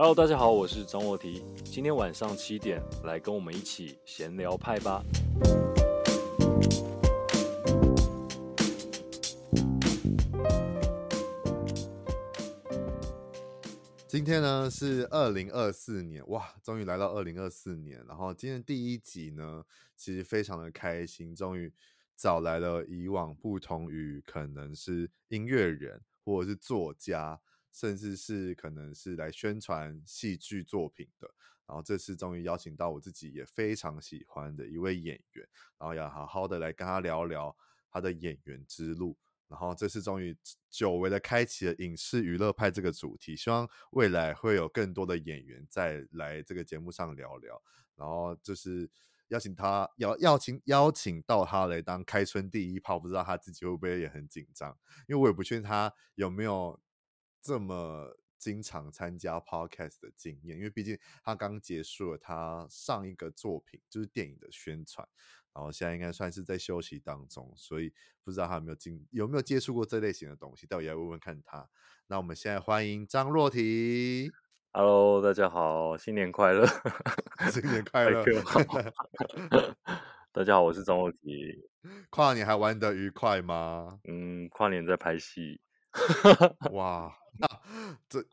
[0.00, 1.42] Hello，大家好，我是张沃提。
[1.64, 5.02] 今天晚上七点，来跟我们一起闲聊派吧。
[14.06, 18.00] 今天呢是二零二四年，哇，终于来到二零二四年。
[18.06, 19.64] 然后今天第一集呢，
[19.96, 21.72] 其实非常的开心，终于
[22.16, 27.40] 找来了以往不同于可能是音乐人或者是作家。
[27.78, 31.30] 甚至是可能是来宣传戏剧作品的，
[31.64, 37.56] 然后这次终于邀请到我自己也非常喜欢的一位演员，然后要好好的来跟他聊聊
[37.88, 39.16] 他的演员之路。
[39.46, 40.36] 然后这次终于
[40.68, 47.62] 久违的开启了影视娱乐派这个主题，希望未来会有更多的演员再来这个节目上聊聊。
[47.94, 48.90] 然后就是
[49.28, 56.76] 邀请他邀邀请邀请到他来当开春第一炮，不知道他自己会不会也很紧张，因为我也不确定他有没有。
[57.48, 65.08] 这么经常参加 podcast 的经验，因为毕竟他刚结束了他上一个作品，就是电影的宣传，
[65.54, 67.90] 然后现在应该算是在休息当中，所以
[68.22, 71.66] 不知道他有没有经有没有接触过这类型的东西，待会要问问看他。
[72.08, 74.30] 那我们现在欢迎张若缇。
[74.72, 76.66] Hello，大家好，新年快乐，
[77.50, 78.22] 新年快乐。
[80.32, 81.66] 大家好，我是张若缇。
[82.10, 84.00] 跨年还玩得愉快吗？
[84.04, 85.62] 嗯，跨年在拍戏。
[86.72, 87.14] 哇！
[87.40, 87.46] 那，
[88.08, 88.24] 这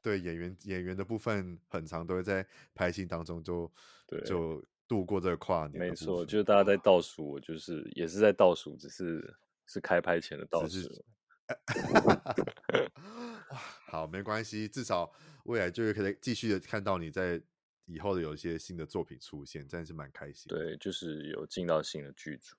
[0.00, 3.70] 对演员演员的部分，很长都会在拍戏当中就
[4.06, 5.78] 对就度过这个跨年。
[5.78, 11.04] 没错，就是大家在倒数，我就是也是在倒数，只是是开拍前的倒数。
[13.86, 15.12] 好，没关系，至少
[15.44, 17.40] 未来就是可以继续的看到你在
[17.84, 20.48] 以后的有一些新的作品出现，真的是蛮开心。
[20.48, 22.56] 对，就是有进到新的剧组。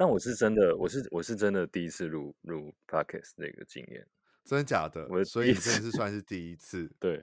[0.00, 4.06] 但我是真的，我是我是真的第一次录录 podcast 那个经验。
[4.46, 5.06] 真的假的？
[5.10, 6.90] 我所以真的是算是第一次。
[6.98, 7.22] 对，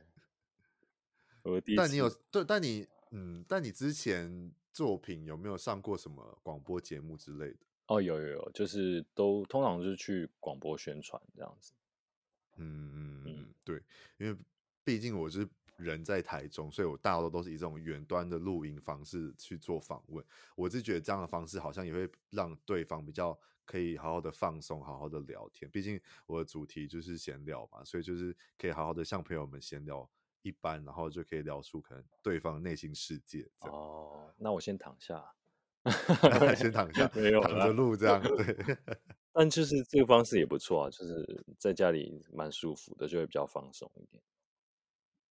[1.42, 1.82] 我第一次。
[1.82, 2.46] 但你有对？
[2.46, 7.58] 但你嗯，但你之前作品有没有上过什么广播节目之类的？
[7.88, 11.72] 哦，有有有，就是都通常就是去广播宣传这样子。
[12.58, 13.82] 嗯嗯嗯，对，
[14.20, 14.38] 因为
[14.84, 20.24] 毕竟我是人在台中，所以我大多都是以这种远端的录音方式去做访问。
[20.56, 23.38] 我是觉得这样的方式好像也会让对方比较。
[23.68, 25.70] 可以好好的放松，好好的聊天。
[25.70, 30.10] 毕竟我的主题就是闲聊嘛，所以就是可以好好的向朋友们闲聊
[30.42, 33.46] 一般，然后就可以聊出可能对方内心世界。
[33.60, 35.22] 哦，那我先躺下，
[36.56, 38.24] 先躺下，没有躺着录这样。
[38.24, 38.78] 对，
[39.34, 44.24] 但就是这个方式也不错啊，就是在家里蛮舒服的，就会比较放松一点。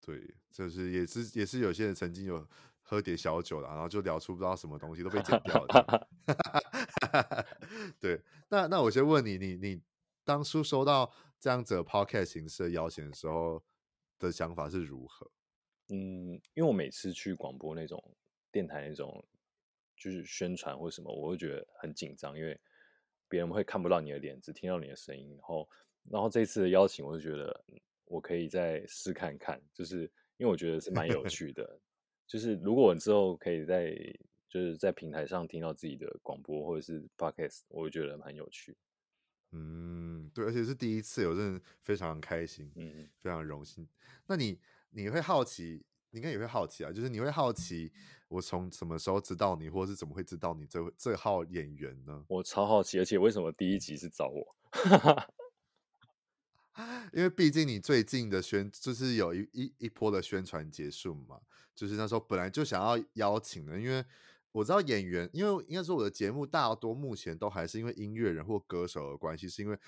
[0.06, 2.48] 对，就是也是也是有些人曾经有。
[2.88, 6.08] 喝点小酒了，然后就聊出不知道什么东西都被剪掉了。
[7.98, 9.82] 对，那那我先问你，你你
[10.22, 13.60] 当初收到这样子的 podcast 形式的邀请的时候
[14.20, 15.28] 的想法是如何？
[15.88, 18.00] 嗯，因为我每次去广播那种
[18.52, 19.26] 电台那种
[19.96, 22.56] 就是宣传或什么，我会觉得很紧张，因为
[23.28, 25.30] 别人会看不到你的脸，只听到你的声音。
[25.30, 25.68] 然后，
[26.08, 27.64] 然后这次的邀请，我就觉得
[28.06, 30.02] 我可以再试看看，就是
[30.36, 31.78] 因为我觉得是蛮有 趣的。
[32.26, 33.94] 就是如果我之后可以在
[34.48, 38.76] 就是在平台上听到自己的广播或者是 podcast，我会觉得很有趣。
[39.52, 43.88] 嗯，对，而且是第一次，我真的非常开心，嗯，非常荣幸。
[44.26, 44.58] 那你
[44.90, 47.92] 你会好奇，你应该也会好奇啊，就是你会好奇
[48.28, 52.24] 我从什么时候知道你，或者是怎么会知道你这这号演员呢？
[52.28, 54.56] 我超好奇，而且为什么第一集是找我？
[57.12, 61.41] 因为毕竟你最近的宣就是有一一一波的宣传结束嘛，
[61.75, 64.04] 就是那时候本来就想要邀请的，因为
[64.53, 69.78] 我知道演员，因为应该说我的节目大多目前都还是因为音乐人或歌手的关系，是因为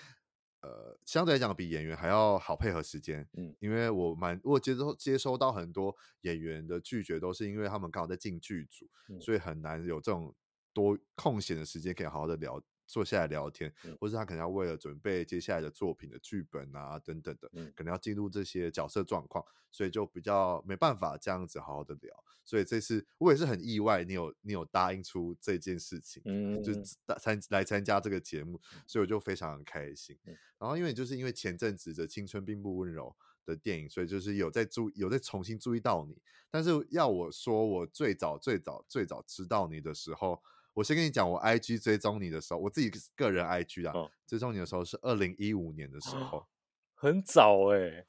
[0.60, 10.34] 呃相对来讲比演员还要好配合时间，嗯，因为我蛮我接收接收到很多演员的拒绝，都是因为他们刚好在进剧组，嗯，所以很难有这种
[10.72, 12.62] 多空闲的时间可以好好的聊。
[12.88, 22.24] 坐下来聊天，或是他可能要为了准备接下来的作品的剧本啊等等的，可能要进入这些角色状况，所以就比较没办法这样子好好的聊。
[22.44, 26.72] 所以这次我也是很意外，你有你有答应出这件事情，嗯，就
[27.18, 30.18] 参来参加这个节目，所以我就非常的开心。
[30.58, 33.14] 然后因为就是因为前阵子的青春并不温柔
[33.44, 36.16] 的电影，所以就是有在注有在重新注意到你。
[36.50, 40.42] 但是要我说，我最早最早最早知道你的时候，
[40.78, 46.46] 我先跟你讲，我 IG 追踪你的时候，我自己个人 IG 啊，哦、追踪你的时候是二零一五年的时候，
[46.94, 48.06] 很早哎、欸。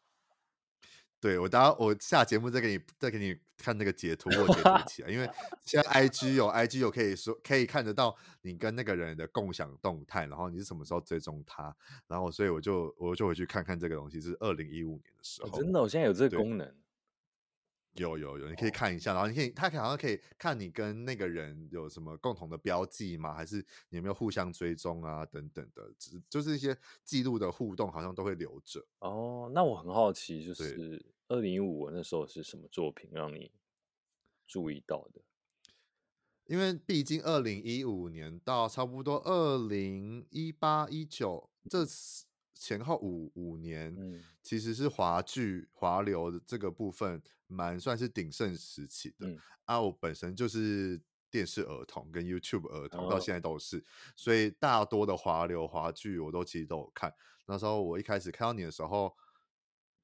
[1.19, 5.27] 对，我等下我下节目再给你再给你看那个截图，或截图起来，因为
[5.65, 11.75] 现在 IG 有 IG 有可以说可以看得到你跟那个人的共享动态，然后你是什么时候追踪他，
[12.07, 16.73] 然后所以我就我就回去看看这个东西是二零一五年的时候，哦、真的，我现在有这个功能，
[17.93, 23.33] 有有有，你可以看一下，然后你可以他好像可以看你跟那个人有什么共同的标记吗？
[23.33, 23.57] 还是
[23.89, 28.85] 你有没有互相追踪啊等等的，只就是一些记录的互动好像都会留着。
[28.99, 31.05] 哦，那我很好奇，就是。
[31.31, 33.51] 二零一五那时候是什么作品让你
[34.47, 35.21] 注意到的？
[36.45, 41.85] 因为毕竟二零一五年到差不多二零一八一九这
[42.55, 49.27] 前后五五年，嗯、其实是华剧华流的这个部分蛮算是鼎盛时期的。
[49.27, 53.83] 嗯、啊，我本身就是电视儿童跟 YouTube 儿童，到现在都是，哦、
[54.15, 57.13] 所以大多的华流华剧我都其实都有看。
[57.47, 59.13] 那时候我一开始看到你的时候。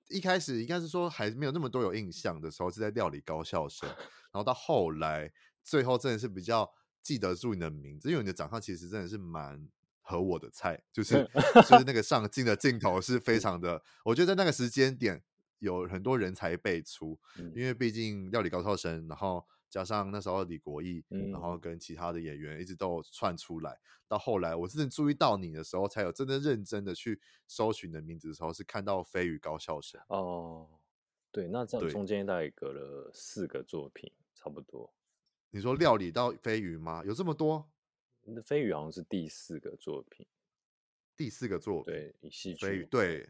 [0.10, 3.90] 一开始应该是说还没有那么多有印象的时候，是在料理高校生，
[4.32, 5.34] 然后到后来，
[5.64, 6.72] 最后真的是比较
[7.02, 9.68] 记得住你的名字，因为你的长相其实真的是蛮
[10.02, 11.28] 合我的菜，就是
[11.68, 15.24] 就是那个上镜的镜头是非常的，我觉得在那个时间点
[15.60, 17.20] 有很多人才辈出，
[17.56, 19.46] 因为毕竟料理高校生，然后。
[19.68, 23.78] 加上那时候李国义，嗯、然后跟其他的演员一直都串出来。
[24.08, 30.80] 到后来，我真正注意到你的时候，才有真正认真的去搜寻你的名字的时候，是看到《飞鱼高校生》哦。
[31.30, 34.94] 对，那这样中间大概隔了四个作品，差不多。
[35.50, 37.04] 你说料理到飞鱼吗？
[37.04, 37.70] 有这么多？
[38.24, 40.26] 那飞鱼好像是第四个作品。
[41.18, 42.86] 第四个作品，对，戏剧。
[42.86, 43.30] 对，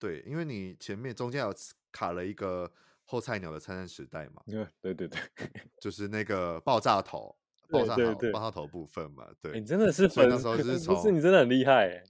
[0.00, 1.54] 对，因为你前面中间有
[1.92, 2.72] 卡了一个。
[3.12, 4.40] 后菜鸟的灿烂时代嘛，
[4.80, 5.20] 对对对，
[5.80, 7.36] 就是那个爆炸头，
[7.68, 12.04] 爆炸头，爆炸头部分嘛，对，你真的是粉，那时候 是从，不是你真的很厉害，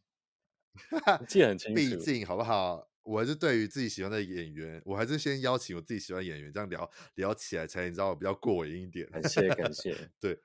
[1.26, 1.74] 记得很 清楚。
[1.74, 2.86] 毕竟好不好？
[3.02, 9.08] 我还是对于自己喜欢的演员，我还是先邀请我自己喜欢演员，这样聊聊起来才你知道我比较过瘾一点。
[9.08, 10.38] 感谢感谢，对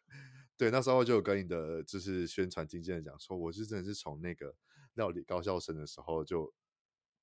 [0.56, 4.56] 对，那时候就有跟你的就是宣传经纪人讲说，我是真的是从那个
[4.94, 6.54] 料理高校生的时候就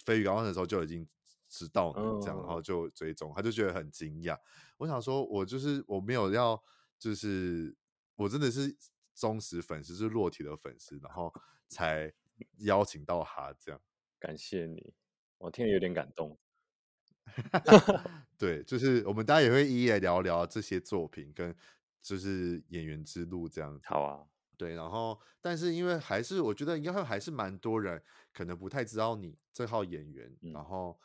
[0.04, 1.08] 飞鱼高校生的时候就已经。
[1.54, 4.34] 知道你这样，然后就追踪，他就觉得很惊讶。
[4.78, 6.58] 我想说，我就是我没有要，
[6.98, 7.76] 就是
[8.16, 8.74] 我真的是
[9.14, 11.30] 忠实粉丝，是落体的粉丝，然后
[11.68, 12.10] 才
[12.60, 13.78] 邀请到他这样。
[14.18, 14.94] 感谢你，
[15.36, 16.38] 我听了有点感动。
[18.38, 21.54] 对，就是我们大家也会一一来聊聊这些作品跟
[22.00, 23.78] 就是演员之路这样。
[23.84, 24.24] 好啊，
[24.56, 30.98] 对，然后但是因为还是我觉得应该会还是蛮多人可能不太知道你这号演员，嗯、然后。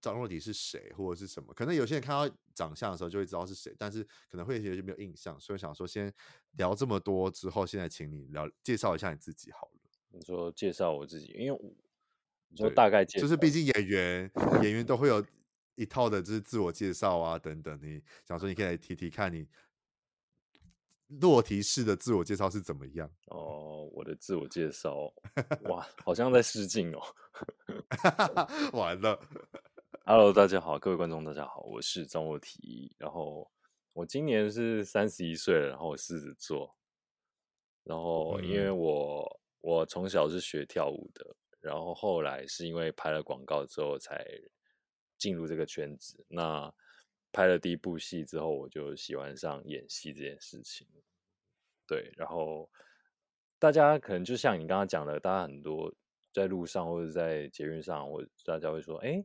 [0.00, 1.54] 张若迪是谁，或者是什么？
[1.54, 6.12] 可能有些人看到长相的时候就会知道是谁，但是可能会有些人没有印象，所以想说先
[6.56, 9.80] 聊这么多之后，现在请你聊介绍一下你自己好了。
[10.08, 11.72] 你说介绍我自己，因为我
[12.48, 14.28] 你说大概介，就是毕竟演员
[14.64, 15.24] 演员都会有
[15.76, 17.78] 一套的，就是自我介绍啊等等。
[17.80, 19.46] 你想说你可以来提提看你
[21.20, 23.10] 裸体式的自我介绍是怎么样？
[23.26, 25.12] 哦，我的自我介绍，
[25.64, 27.02] 哇，好像在试镜哦，
[28.72, 29.18] 完了。
[30.04, 32.90] Hello，大家好，各位观众，大家好，我是张若缇。
[32.98, 33.50] 然后
[33.92, 36.74] 我今年是三十一岁了，然后我狮子座。
[37.84, 44.24] 然后因为我我从小是学跳舞的，然后后来是因为拍了广告之后才
[45.18, 46.24] 进入这个圈子。
[46.28, 46.72] 那
[47.32, 50.86] 拍了第一部戏之后，我就喜欢上演戏这件事情。
[51.86, 52.70] 对，然后
[53.58, 55.92] 大家可能就像你刚刚讲的，大家很多
[56.32, 59.24] 在路上或者在捷运上，或者大家会说，哎。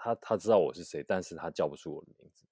[0.00, 2.46] 他他知道我是谁，但是他叫不出我的名字，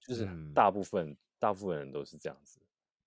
[0.00, 2.58] 就是大部分、嗯、大部分人都是这样子，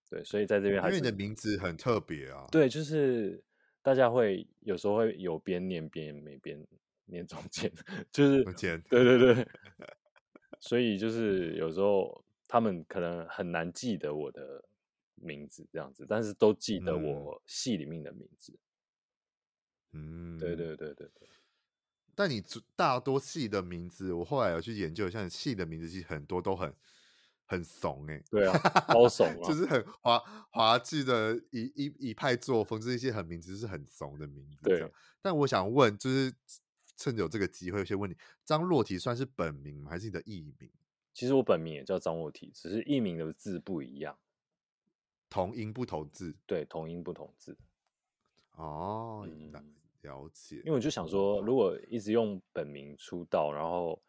[0.09, 3.43] 对，所以在这边还是，因为你的名字很特别啊，对，就是
[3.81, 6.65] 大家会有时候会有边念边没边
[7.03, 7.69] 念中间，
[8.13, 9.47] 就是中间，对对对，
[10.63, 14.63] 所以就是有时候他们可能很难记得我的
[15.15, 18.57] 名字这样子，但是都记得我戏里面的名字，
[19.91, 21.05] 嗯，对对对对。
[21.19, 21.27] 对。
[22.15, 22.41] 但你
[22.77, 26.73] 大多戏的名字，我后来有去研究，像戏的名字其实很多都很
[27.43, 29.85] 很怂哎、欸，对啊，好 怂啊，就是很。
[30.01, 30.17] 滑
[30.49, 34.63] 滑稽的一一一派作风，就是一些很名字是很怂的名字。
[34.63, 34.89] 对，
[35.21, 36.33] 但我想问，就是
[36.95, 39.89] 趁着有这个机会，先问你，张若缇算是本名吗？
[39.91, 40.69] 还是你的艺名？
[41.13, 44.17] 其实我本名也叫张若缇，只是艺名的字不一样，
[45.29, 46.35] 同音不同字。
[46.45, 47.57] 对，同音不同字。
[48.55, 49.51] 哦，嗯、
[50.01, 50.57] 了解。
[50.57, 54.01] 因为我就想说，如果一直用本名出道，然后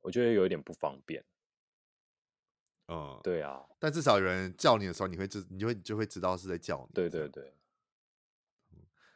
[0.00, 1.24] 我觉得有一点不方便。
[2.88, 3.64] 嗯，对啊。
[3.78, 6.94] 但至少有人叫你的时候，你会知，你就会就会知道是在叫你。
[6.94, 7.54] 对对对。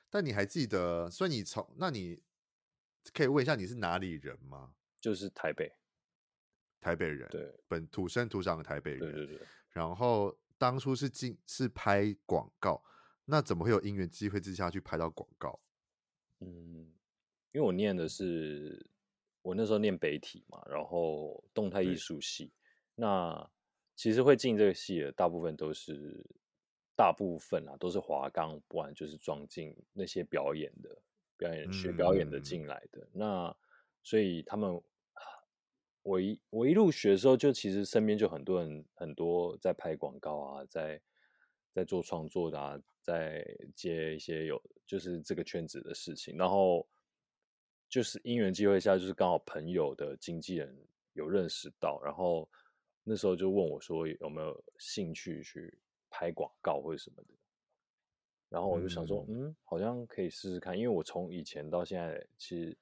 [0.08, 1.10] 但你还记得？
[1.10, 2.22] 所以你从那你
[3.12, 4.74] 可以问一下，你是哪里人吗？
[5.00, 5.70] 就是台北，
[6.80, 7.28] 台北人。
[7.30, 9.00] 对，本土生土长的台北人。
[9.00, 9.46] 对对对。
[9.70, 12.82] 然后当初是进是拍广告，
[13.24, 15.60] 那怎么会有因缘机会之下去拍到广告？
[16.40, 16.92] 嗯，
[17.52, 18.88] 因为我念的是
[19.42, 22.52] 我那时候念北体嘛，然后动态艺术系。
[22.94, 23.50] 那
[23.96, 26.24] 其实会进这个系的大部分都是。
[26.96, 30.96] 大部分啊都是华冈，不然就是装进那些表演的
[31.36, 33.00] 表演学表演的进来的。
[33.00, 33.56] 嗯、那
[34.02, 34.82] 所以他们，
[36.02, 41.00] 我一我一入学的时候，就其实身边就很多人，很多在拍广告啊，在
[41.72, 46.36] 在做创作的啊，在接一些有就是这个圈子的事情。
[46.36, 46.88] 然后
[47.88, 50.76] 就是因缘机会下，就是刚好朋友的经纪人
[51.12, 52.48] 有认识到，然后
[53.02, 55.78] 那时候就问我说有没有兴趣去。
[56.16, 57.28] 拍广告或者什么的，
[58.48, 62.76] 然后我就想说，嗯，嗯，好像可以试试看，因为我从以前到现在其实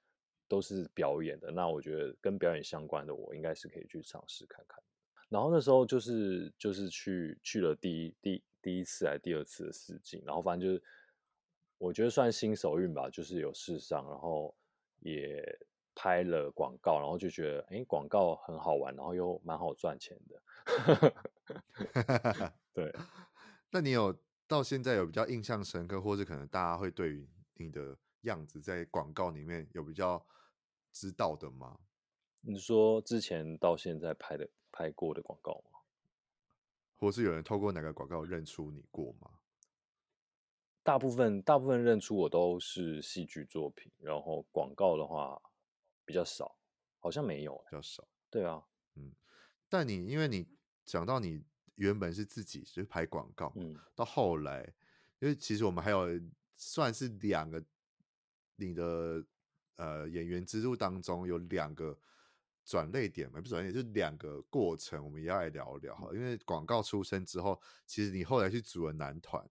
[0.49, 4.83] 都是表演的，那我觉得跟表演相关的，我应该是可以去尝试看看。
[5.29, 10.83] 然后那时候就是就是去去了第一第第一次还是第二次的试镜，然后反正就是
[11.79, 14.55] 我觉得算新手运吧，就是有试上，然后
[15.01, 15.43] 也
[15.95, 20.43] 拍了广告，然后就觉得，哎，广告很好玩，然后又蛮好赚钱的。
[22.75, 22.93] 对。
[23.71, 24.15] 那你有
[24.53, 30.23] 到现在有比较印象深刻，或是可能大家会对于你的样子在广告里面有比较
[30.93, 31.81] 知道的吗？
[32.43, 35.81] 你说之前到现在拍的拍过的广告吗？
[36.99, 39.31] 或是有人透过哪个广告认出你过吗？
[40.83, 45.41] 大部分大部分认出我都是戏剧作品，然后广告的话
[46.05, 46.59] 比较少，
[46.99, 48.07] 好像没有，比较少。
[48.29, 48.63] 对啊，
[48.97, 49.15] 嗯，
[49.71, 50.47] 但你因为你
[50.85, 51.43] 讲到你。
[51.77, 54.63] 原本是自己就是拍广告，嗯，到后来，
[55.21, 56.07] 因为其实我们还有
[56.57, 57.63] 算是两个
[58.57, 59.25] 你的
[59.77, 61.99] 呃演员之路当中有两个
[62.65, 66.11] 转捩点嘛，不是转捩点，就是两个过程，我们也要来聊聊哈。
[66.13, 69.45] 因为广告出身之后，其实你后来去组了男团，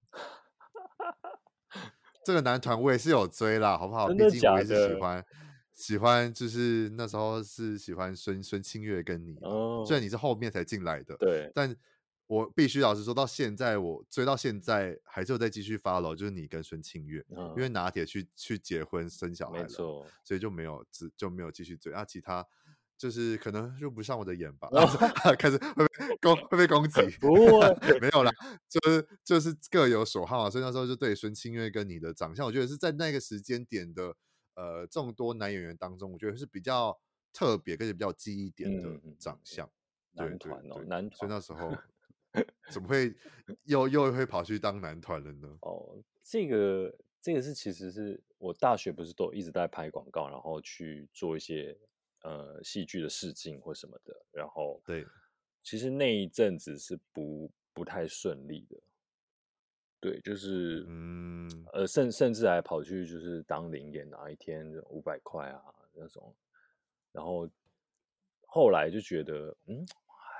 [2.23, 4.07] 这个男团我也是有追啦，好不好？
[4.09, 5.25] 毕竟我也是喜欢
[5.73, 11.75] 喜欢，就是那时候是喜欢孙孙清月跟你，哦，虽然你是后面才进来的，对，但。
[12.31, 20.85] 我必须老实说，到现在我追到现在还是有在继续 follow，就是你跟孙庆月，嗯、因为拿铁去去结婚生小孩了，所以就没有
[21.17, 22.05] 就没有继续追啊。
[22.05, 22.47] 其他
[22.97, 24.87] 就是可能入不上我的眼吧，哦、
[25.37, 28.31] 开始会被攻会被攻击，不会没有啦，
[28.69, 30.49] 就是就是各有所好啊。
[30.49, 34.15] 所以那时候就对孙庆月跟你的长相，我觉得是在那个时间点的
[34.55, 36.97] 呃众多男演员当中，我觉得是比较
[37.33, 39.69] 特别，而且比较记忆点的长相。
[40.15, 41.77] 嗯、男团哦，男团，所以那时候。
[42.71, 43.13] 怎么会
[43.63, 45.57] 又又会跑去当男团了呢？
[45.61, 51.77] 哦，这个这个是其实是我大学不是都一直在拍广告，然后去做一些
[52.23, 55.05] 呃戏剧的试镜或什么的，然后对，
[55.61, 58.81] 其实那一阵子是不不太顺利的，
[59.99, 65.61] 对，就是嗯呃甚甚至还跑去就是当零演啊，一天五百块啊
[65.93, 66.33] 那种，
[67.11, 67.49] 然后
[68.45, 69.85] 后来就觉得嗯。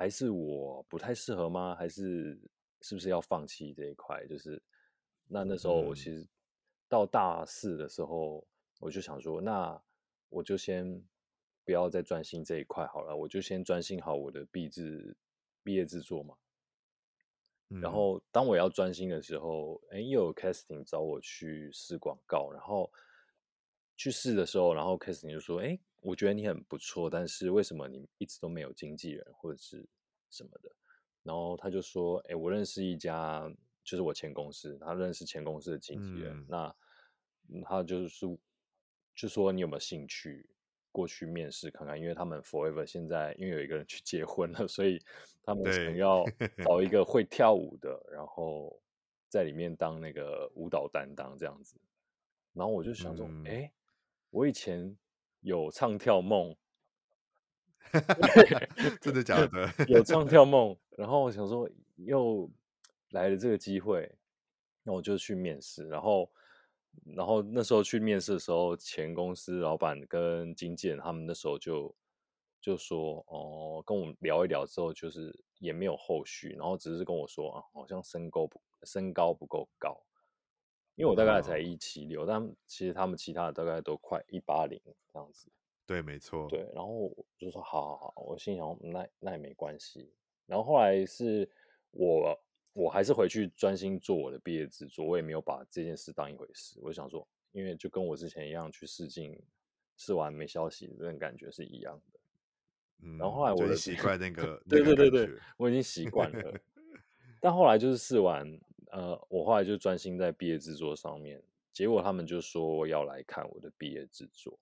[0.02, 1.76] 还是我不太适合吗？
[1.76, 2.36] 还是
[2.82, 4.26] 是不是要放弃这一块？
[4.26, 4.60] 就是
[5.28, 6.28] 那那时候我其实
[6.90, 8.44] 到大四的时候，
[8.80, 9.80] 我就想说，那
[10.30, 11.08] 我就先
[11.64, 15.16] 不要再专心这一块好了，我就先专心好我的毕制
[15.62, 16.36] 毕业制作嘛。
[17.80, 22.92] 然后当我要专心的时候，哎，又有 casting 找我去试广告，然后
[24.02, 25.80] 去试的时候，然后 casting 就说，哎。
[26.04, 29.88] 我觉得你很不错，但是为什么你一直都没有经纪人或者是
[30.32, 30.76] 什么的？
[31.22, 33.48] 然后他就说：“哎，我认识一家，
[33.84, 36.36] 就是我前公司，他认识前公司的经纪人。
[36.36, 36.76] 嗯、那
[37.64, 38.26] 他就是
[39.14, 40.50] 就说你有没有兴趣
[40.92, 42.00] 过去面试看看？
[42.00, 45.00] 因为他们 Forever 现在因为有一个人去结婚了，所以
[45.44, 46.26] 他们想要
[46.66, 48.82] 找一 个会跳舞的，然后
[49.30, 51.80] 在里面当那个舞蹈担当这样子。
[52.54, 53.72] 然后我就想说：哎、嗯，
[54.32, 54.98] 我以前。
[55.44, 56.56] 有唱跳梦，
[59.02, 59.68] 真的假的？
[59.90, 62.48] 有唱跳梦，然后我想说又
[63.10, 64.16] 来了这个机会，
[64.84, 65.88] 那我就去面试。
[65.88, 66.32] 然后，
[67.16, 71.92] 然后那时候去面试的时候，前公司老板跟经纪人他们那时候就
[72.62, 80.00] 就说哦，跟我们聊一聊之后，就是也没有后续，然后只是跟我说啊，好像身高不身高不够高。
[81.02, 84.80] 因为我大概才一七六，但其实他们其他的大概都快一八零
[85.12, 85.50] 这样子。
[85.88, 86.48] 对，没错。
[86.48, 90.14] 对，然后我就说好好好，我心想那那也没关系。
[90.46, 91.50] 然后后来是
[91.90, 92.40] 我
[92.74, 96.80] 我还是回去专心做我的毕业制作，我也没有把这件事当一回事。
[96.84, 99.36] 我就想说，因为就跟我之前一样去试镜，
[99.98, 102.20] 试完没消息的那种感觉是一样的。
[103.00, 106.62] 嗯，然后后来我就习惯那 个，对对对对，我已经习惯了。
[107.42, 108.48] 但后来就是试完，
[108.92, 111.42] 呃，我后来就专心在毕业制作上面，
[111.74, 114.60] 结果他们就说要来看我的毕业制作。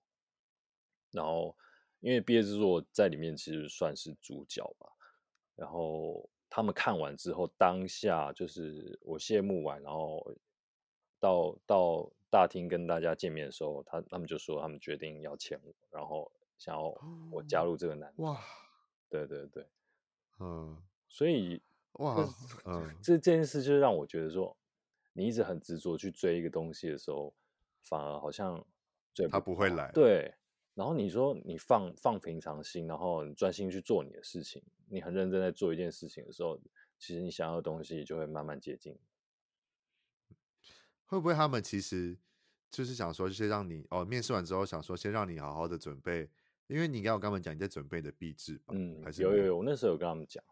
[1.10, 1.56] 然后，
[2.00, 4.88] 因为毕业制作在里面其实算是主角吧。
[5.56, 10.24] 然后他们看完之后，当下就是我谢幕完，然后
[11.18, 16.94] 到到大厅跟大家见面的时候，他他们就说他们决定要签我，然后想要
[17.30, 18.32] 我加入这个男团。
[18.32, 18.40] 哇，
[19.08, 19.66] 对对对，
[20.38, 21.60] 嗯，所以
[21.94, 22.28] 哇，
[22.64, 24.56] 嗯，这这件事就让我觉得说，
[25.12, 27.34] 你一直很执着去追一个东西的时候，
[27.82, 28.64] 反而好像
[29.12, 30.34] 追不，他不会来，对。
[30.74, 36.58] 然后你说你放放平常心，然后你专心去做你的事情，你很认真在做一件事情的时候，
[36.96, 38.96] 其实你想要的东西就会慢慢接近。
[41.04, 42.16] 会不会他们其实
[42.70, 46.30] 就是想说，先让你哦，面试完之后想说先让你好好的准备，
[46.68, 48.66] 因为你刚刚跟他们讲你在准备的毕制吧？
[48.68, 50.42] 嗯，还是有有有，我那时候有跟他们讲。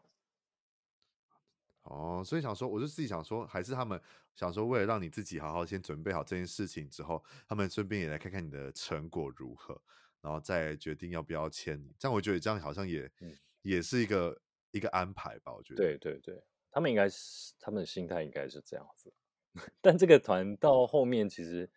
[1.90, 4.00] 哦，所以想说，我就自己想说，还是他们
[4.34, 9.80] 想说，为了让你自己好好先准备好这件事情之后，他们顺便也来看看你的成果如何。
[10.20, 14.36] 然后再决定要不要签你，这样我觉得这样好像也、嗯、也是一个
[14.72, 15.54] 一个安排吧。
[15.54, 16.42] 我觉得对对对，
[16.72, 19.14] 他们应该是他们的心态应该是这样子。
[19.80, 21.70] 但这个团到后面其实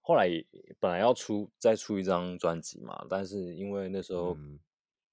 [0.00, 0.28] 后来
[0.80, 4.36] 本来要出再出一张专辑嘛，但是因为那时候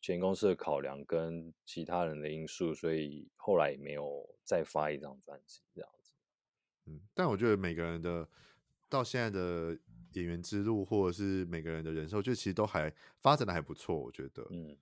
[0.02, 6.14] 前公司的考量跟其他人的因素，所以后来也没有再发一张专辑这样子。
[6.88, 8.28] 嗯，但我觉得每个人的
[8.90, 9.78] 到现在的。
[10.14, 14.46] 演员之路，或者是每个人的人生，就其实都还发展的还不错，我觉得。
[14.50, 14.78] 嗯，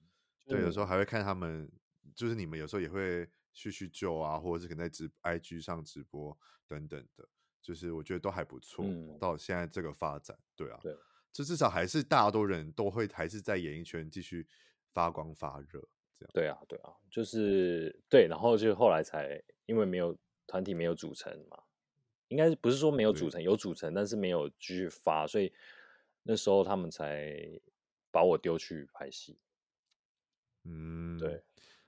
[0.48, 1.72] 对，有时候还会看他们，
[2.16, 6.36] 就是你们有时候也会叙叙旧啊，或者是可能在直 IG 上直播
[6.68, 7.30] 等等的，
[7.62, 8.84] 就是我觉得都还不错。
[8.84, 10.98] 嗯，到现在这个发展，对啊，对，
[11.32, 14.48] 就至少还是大多人都会还是在演艺圈继续
[14.94, 16.32] 发光发热，这样。
[16.34, 21.64] 对啊，对啊，就是对，然后就后来才因为没有团体没有组成嘛。
[22.30, 25.52] 应该不是说没有组成，有组成，但是没有继续发，所以
[26.22, 27.60] 那时候他们才
[28.12, 29.40] 把我丢去拍戏。
[30.64, 31.42] 嗯，对。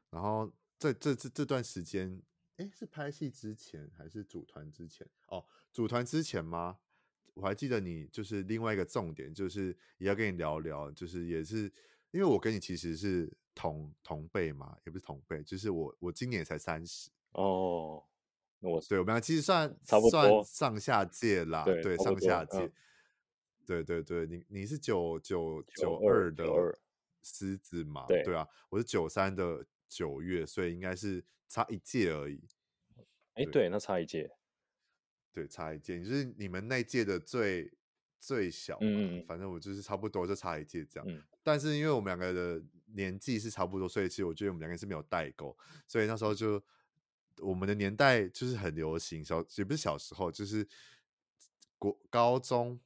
[0.09, 2.19] 然后这这这这段时间，
[2.57, 5.07] 哎，是拍戏之前还是组团之前？
[5.27, 6.79] 哦，组团之前吗？
[7.35, 11.71] 我还记得你就是另外一个重点，就是也要跟你聊聊，就是也是
[12.11, 18.03] 因为我跟你其实是同同辈嘛，也不是同辈，就是我我今年才三十哦。
[18.59, 22.73] 那我对，我们俩其实算差不多算上下届啦，对，对上下届，嗯、
[23.65, 26.45] 对对对，你你是九九九二的
[27.23, 32.39] 狮子嘛，对，对啊，我是九三的九月，所以应该是差一届而已。
[33.33, 34.29] 哎，对，那差一届，
[35.31, 37.71] 对，差一届，你就是你们那届的最
[38.19, 41.09] 最小嘛，嗯、反正我就是差不多就差一届这样。
[41.09, 46.61] 嗯、但是因为我们两个的年纪是差不多，所以其实我觉得我们两个是没有代沟，所以那时候就。
[47.39, 50.67] 我们的年代就是很流行，小也不是小时候，就是
[51.79, 52.79] 国高中、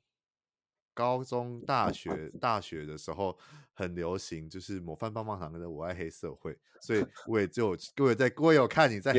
[0.96, 3.38] 高中、大学、大学的时候
[3.74, 9.14] 很流行，就是模范棒棒糖的《我爱黑社会》，所以我也就各位在，我也有看你在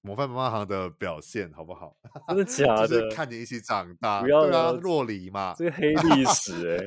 [0.00, 1.96] 模范棒棒糖的表现，好不好？
[2.28, 2.86] 真的假的？
[2.86, 6.86] 就是看你一起长大，不要对啊，若离嘛，这个黑历史哎、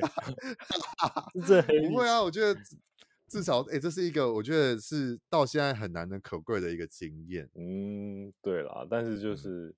[1.46, 2.58] 这黑不会啊，我觉得。
[3.28, 7.48] 至少，哎、欸，这是一个我觉得是到现在很难能可贵的一个经验。
[7.54, 9.74] 嗯，对啦，但是就是、嗯、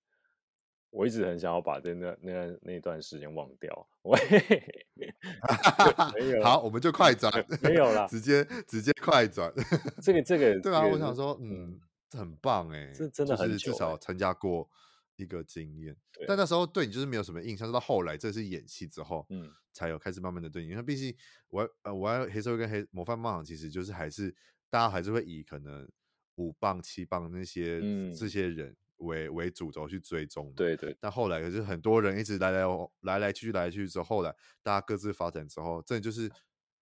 [0.95, 3.89] 我一直很想要把这那那那段时间忘掉。
[4.03, 4.19] 喂
[6.15, 9.53] 没有，好，我们就快转，没有啦，直接直接快转。
[10.01, 14.69] 这个这个，对啊，我想说，嗯，这很棒哎，这真的很是至少参加过。
[15.17, 20.71] 一个经验，但那时候对你就是没有什么印象，直到后来这是演戏之后，嗯，才有开始慢慢的对你。
[20.71, 21.15] 因为毕竟
[21.51, 24.35] 我呃，我要黑社会跟黑模范棒棒，其实就是还是
[24.69, 25.89] 大家还是会以可能
[26.35, 30.53] 五棒七棒那些、嗯、这些人为为主轴去追踪。
[30.55, 30.97] 对对。
[31.01, 32.65] 但后来可是很多人一直来来
[33.01, 36.31] 来来去去来来去去之后，后来大家各自发展之后，这就是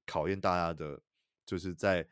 [0.07, 1.01] 考验大家的，
[1.47, 2.07] 就是在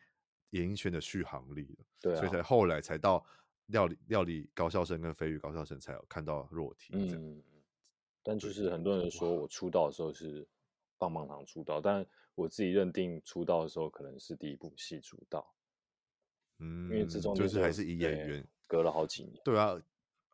[0.50, 1.84] 演艺圈的续航力了。
[2.00, 3.24] 对、啊，所以才后来才到。
[3.70, 7.40] 料理料理高校生跟飞鱼高校生才有看到弱体，嗯，
[8.20, 10.44] 但就是很多人说我出道的时候是
[10.98, 15.54] 棒棒糖出道，但我自己认定出道的时候可能是第一部戏出道，
[16.58, 19.74] 嗯，因为之中就是还是以演员隔了好几年，对啊，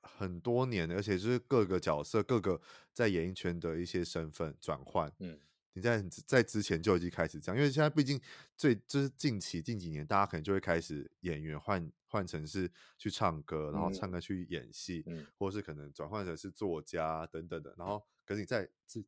[0.03, 2.61] 很多年，而且就是各个角色、各个
[2.92, 5.11] 在演艺圈的一些身份转换。
[5.20, 5.40] 嗯，
[5.72, 8.20] 你在在之前就已经开始这样，因为现在毕竟
[8.55, 17.75] 最就是近期近几年，大家可能就会开始演员换换成是去唱歌，然后唱歌去演戏，嗯，或是可能转换成是作家等等的。
[17.79, 19.03] 然后，可是你在之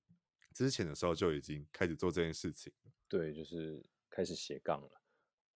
[0.55, 2.73] 之前的时候就已经开始做这件事情。
[3.07, 4.98] 对，就是开始斜杠了。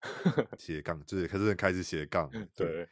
[0.59, 2.87] 斜杠就是可是开始斜杠，对，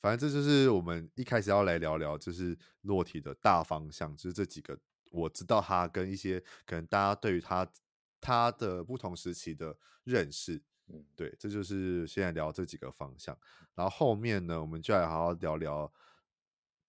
[0.00, 4.78] 反正这就是我们一开始要来聊聊，就是洛体的大方向，就是这几个
[5.10, 7.70] 我知道他跟一些可能大家对于他
[8.18, 13.38] 他的不同时期的认识，嗯，对，这就是现在聊这几个方向，
[13.74, 15.92] 然后后面呢，我们就来好好聊聊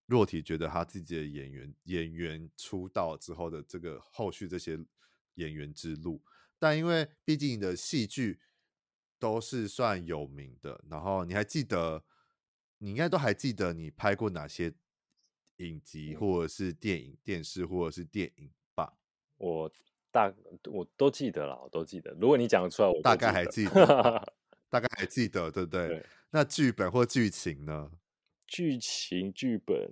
[0.06, 4.80] 洛体觉得他自己的演员演员出道之后的这个后续这些
[5.34, 6.24] 演员之路，
[6.58, 8.40] 但因为毕竟你的戏剧。
[9.26, 12.04] 都是算有名的，然后你还记得，
[12.78, 14.72] 你应该都还记得你拍过哪些
[15.58, 19.00] 影集，或者是电影、电视，或者是电影吧？
[19.38, 19.72] 我
[20.12, 20.32] 大
[20.72, 22.12] 我都记得了，我都记得。
[22.22, 24.34] 如果你讲得出来，我大概还记得，
[24.70, 25.88] 大概还记得，对不对？
[25.88, 27.92] 对，那剧本或剧情呢？
[28.46, 29.92] 剧情剧本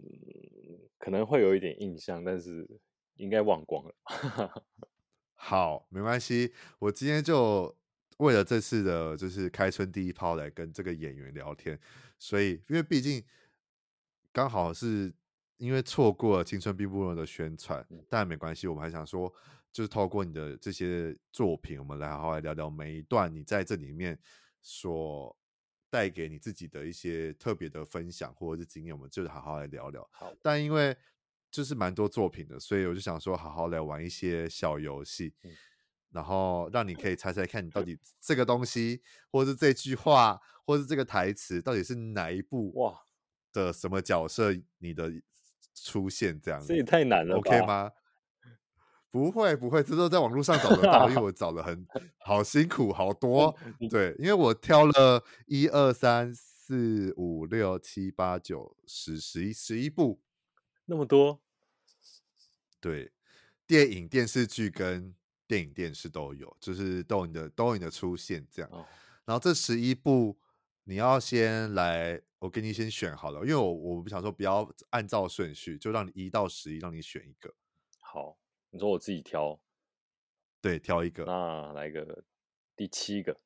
[0.99, 2.69] 可能会有一点印象，但是
[3.15, 3.95] 应该忘光了。
[5.33, 7.75] 好，没关系，我今天就。
[8.23, 11.77] 为了这次的，就是开春第一炮来跟这个演员聊天，
[12.17, 13.21] 所以因为毕竟
[14.31, 15.13] 刚好是
[15.57, 19.31] 因为错过了《青春并不容易》的宣传，但没关系，我们还想说，
[19.73, 24.17] 就是透过你的这些作品，我们来好好来聊聊每一段你在这里面
[24.61, 25.35] 所
[25.89, 30.07] 带给你自己的一些特别的分享或者是经验，我们就好好来聊聊。
[30.11, 30.95] 好，但因为
[31.51, 35.33] 就是蛮多作品的，所以我就想说，好好来玩一些小游戏。
[35.43, 35.51] 嗯
[36.13, 43.01] 然后让你可以猜猜看，你到底这个东西，或是这句话，或是这个台词，到底是哪一部哇
[43.51, 44.53] 的什么角色？
[44.77, 45.11] 你的
[45.73, 47.91] 出现这样子，这也太难了，OK 吗？
[49.09, 51.85] 不会不会，这都在网络上找得到，因为我 找了很
[52.19, 53.55] 好辛苦，好多
[53.89, 60.21] 对，因为我挑了一二三四五六七八九十十一十一部，
[60.85, 61.41] 那么多，
[62.79, 63.11] 对，
[63.65, 65.15] 电影、电视剧跟。
[65.53, 68.71] 电影、电视都有，就是都有你的都有你的出现这样。
[68.71, 68.83] 哦、
[69.23, 70.35] 然后这十一部
[70.85, 77.53] 你要先来，我给你先选好了，因为我我不想说不要按照顺序，就让你一到十一让你选一个。
[77.99, 78.35] 好，
[78.71, 79.61] 你说我自己挑，
[80.59, 81.23] 对，挑一个。
[81.25, 82.23] 那来个
[82.75, 83.39] 第七个。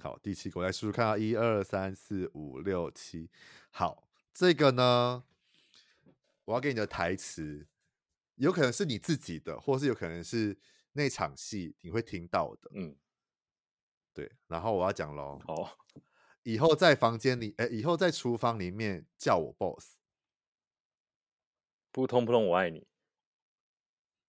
[0.00, 3.30] 好，第七个我来数数看，一二三四五六七。
[3.70, 5.24] 好，这个呢，
[6.44, 7.66] 我要给你的台词，
[8.34, 10.58] 有可能是你自己的，或是有可能是。
[10.96, 12.96] 那场戏你会听到的，嗯，
[14.12, 15.68] 对，然后我要讲喽，哦，
[16.44, 19.96] 以后在房间里，哎，以后在厨房里面叫我 boss，
[21.90, 22.86] 扑通扑通，我爱你，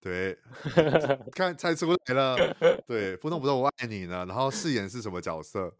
[0.01, 0.39] 对，
[1.31, 2.35] 看猜出来了，
[2.87, 4.25] 对，扑通扑通，我爱你呢。
[4.25, 5.77] 然后饰演是什么角色？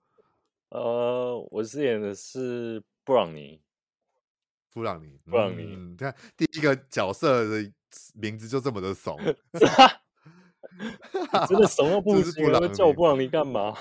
[0.69, 3.59] 呃，我饰演的是布朗尼，
[4.71, 7.73] 布朗尼，布朗尼，你看第一个角色的
[8.13, 9.19] 名字就这么的怂。
[11.47, 13.73] 真的什么 不行，不叫我布朗尼干嘛？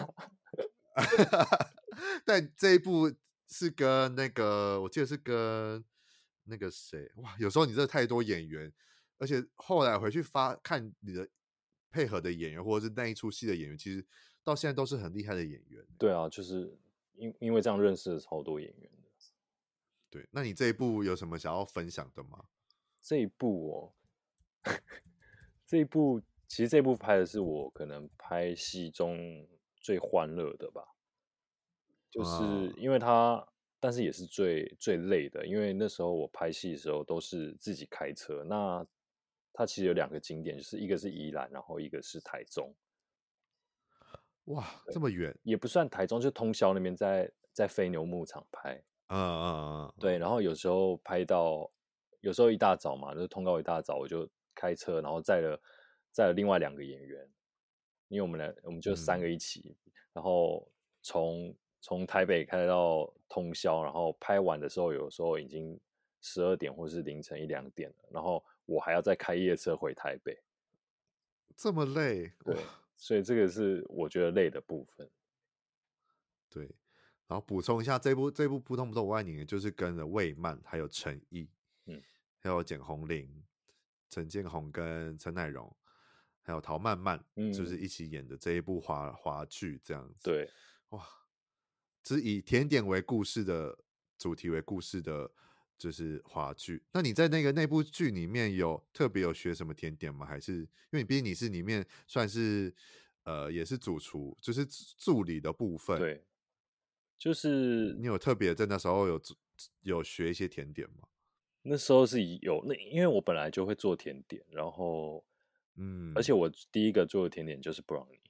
[2.25, 3.13] 但这一部
[3.49, 5.85] 是跟那个，我记得是跟
[6.45, 7.35] 那个谁哇？
[7.39, 8.73] 有时候你这太多演员，
[9.19, 11.29] 而且后来回去发看你的
[11.91, 14.07] 配合的演员，或者是那一出戏的演员，其实
[14.45, 15.85] 到现在都是很厉害的演员。
[15.99, 16.79] 对啊，就是
[17.15, 18.99] 因因为这样认识了超多演员的。
[20.11, 22.45] 对，那你这一部有什么想要分享的吗？
[23.03, 23.95] 这一部哦，
[25.67, 26.23] 这一部。
[26.55, 29.45] 其实这部拍的是我可能拍戏中
[29.81, 30.87] 最欢乐的吧，
[32.09, 33.45] 就是因为它，
[33.81, 38.45] 但是也是最最累的，因为那时候我拍戏的时候都是自己开车。
[38.45, 38.87] 那
[39.53, 42.73] 它其实有两个景点，就是一个是宜兰，然后一个是台中。
[44.45, 45.37] 哇，这么远？
[45.43, 48.81] 也不算台中，就通宵那边在在飞牛牧场拍。
[49.09, 50.19] 嗯嗯嗯，对。
[50.19, 51.69] 然后有时候拍到，
[52.21, 55.61] 有时候一大早嘛，就是通告一大早，我就开车，然后载了。
[56.15, 57.29] 载了另外两个演员，
[58.07, 60.71] 因为我们俩我们就三个一起，嗯、然后
[61.03, 65.77] 从从台北开到通宵，然后拍完的时候，有时候已经
[66.21, 70.41] 十二点或是凌晨一两点了，然后我还要再开夜车回台北，
[71.57, 72.57] 这么累，对，
[72.97, 75.11] 所以这个是我觉得累的部分。
[76.49, 76.65] 对，
[77.27, 81.51] 然后补充一下，这部这部扑通扑通我爱你，就是跟着魏曼还有陈毅，
[81.87, 82.01] 嗯，
[82.39, 83.45] 还有简宏琳、
[84.09, 85.75] 陈建宏跟陈乃荣。
[86.45, 90.31] 还有陶曼曼，嗯，就是一起演的这一部华华剧这样子。
[90.31, 90.49] 对，
[90.91, 91.03] 哇，
[92.03, 93.77] 这是以甜点为故事的
[94.17, 95.31] 主题为故事的
[95.77, 96.83] 就是华剧。
[96.93, 100.25] 那你在那个那部剧里面有特别有学什么甜点吗？
[100.25, 102.73] 还是因为你毕竟你是里面算是
[103.25, 104.65] 呃也是主厨，就是
[104.99, 105.99] 助理的部分。
[105.99, 106.25] 对，
[107.19, 109.21] 就是你有特别在那时候有
[109.81, 111.09] 有学一些甜点吗？
[111.63, 115.25] 那时候是有那，因为我本来就会做甜点，然后
[115.77, 118.21] 嗯，而且我第一个做的甜点就是 brownie，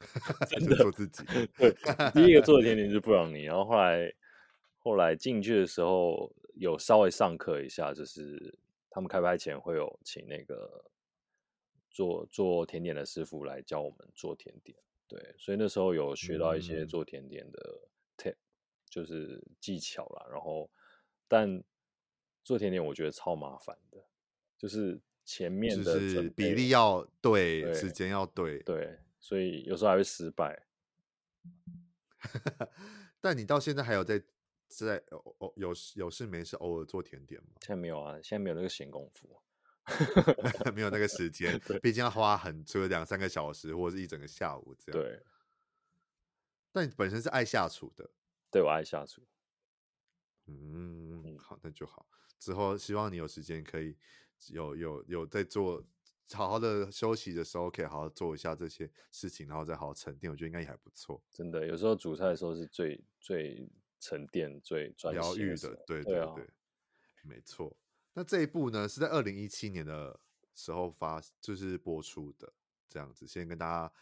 [0.48, 1.24] 真 的做自己。
[1.56, 1.74] 对，
[2.12, 4.14] 第一个做的甜点就是 brownie，然后后来
[4.78, 8.58] 后来进去的时候有稍微上课一下，就是
[8.90, 10.90] 他们开拍前会有请那个
[11.90, 14.78] 做做甜点的师傅来教我们做甜点，
[15.08, 18.36] 对，所以那时候有学到一些做甜点的 tip，嗯，
[18.90, 20.70] 就是技巧啦，然后
[21.28, 21.62] 但。
[22.44, 24.06] 做甜点我觉得超麻烦的，
[24.56, 30.66] 就是前面的就是比例要对，对时间要对，对，所以有时候还会失败。
[33.20, 34.22] 但你到现在还有在
[34.68, 37.48] 在偶有有事没事偶尔做甜点吗？
[37.60, 39.42] 现在没有啊，现在没有那个闲工夫，
[40.72, 45.00] 没有那个时 间，毕竟要花很就两三个小时或者是一整个下午这样。
[45.02, 45.20] 对，
[46.70, 48.08] 但你本身是爱下厨的，
[48.50, 49.26] 对，我爱下厨。
[50.46, 52.06] 嗯，好，那就好。
[52.38, 53.96] 之后希望你有时间可以
[54.48, 55.84] 有有有在做
[56.32, 60.30] 好好的休息的时候，可以好好做一下这些事情，然后再好好沉淀。
[60.30, 61.22] 我觉得应该也还不错。
[61.30, 63.68] 真的，有时候煮菜的时候是最最
[64.00, 65.74] 沉淀、最专疗愈的。
[65.86, 66.48] 对对对，
[67.22, 67.76] 没错。
[68.12, 70.18] 那这一部呢是在二零一七年的
[70.54, 72.52] 时候发，就是播出的
[72.88, 73.26] 这样子。
[73.26, 73.92] 先跟大家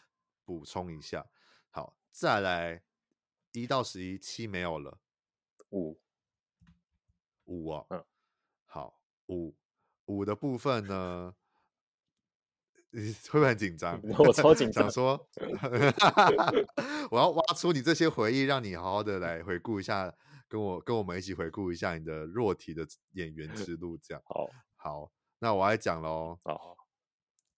[0.43, 1.27] 补充一下。
[1.69, 2.83] 好，再来
[3.51, 4.99] 一到十一，七没有了，
[5.69, 5.99] 五
[7.45, 8.05] 五啊，嗯。
[8.63, 9.55] 好，五
[10.05, 11.33] 五的部分呢，
[12.91, 13.99] 你会不会很紧张？
[14.19, 15.27] 我超紧 张，想说
[17.11, 20.13] 我要挖出你这些回忆，让你好好的来回顾一下，
[20.47, 23.97] 跟我跟我们一起回顾一下你的弱体的演员 之路。
[23.97, 26.37] 这样好，好，那我来讲喽。
[26.43, 26.77] 好，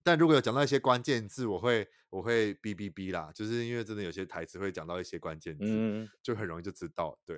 [0.04, 7.20] 但如果有讲到一些关键字，我会我会哔哔哔啦，就是因为真的有些台词会讲到一些关键字，嗯，就很容易就知道。
[7.26, 7.38] 对，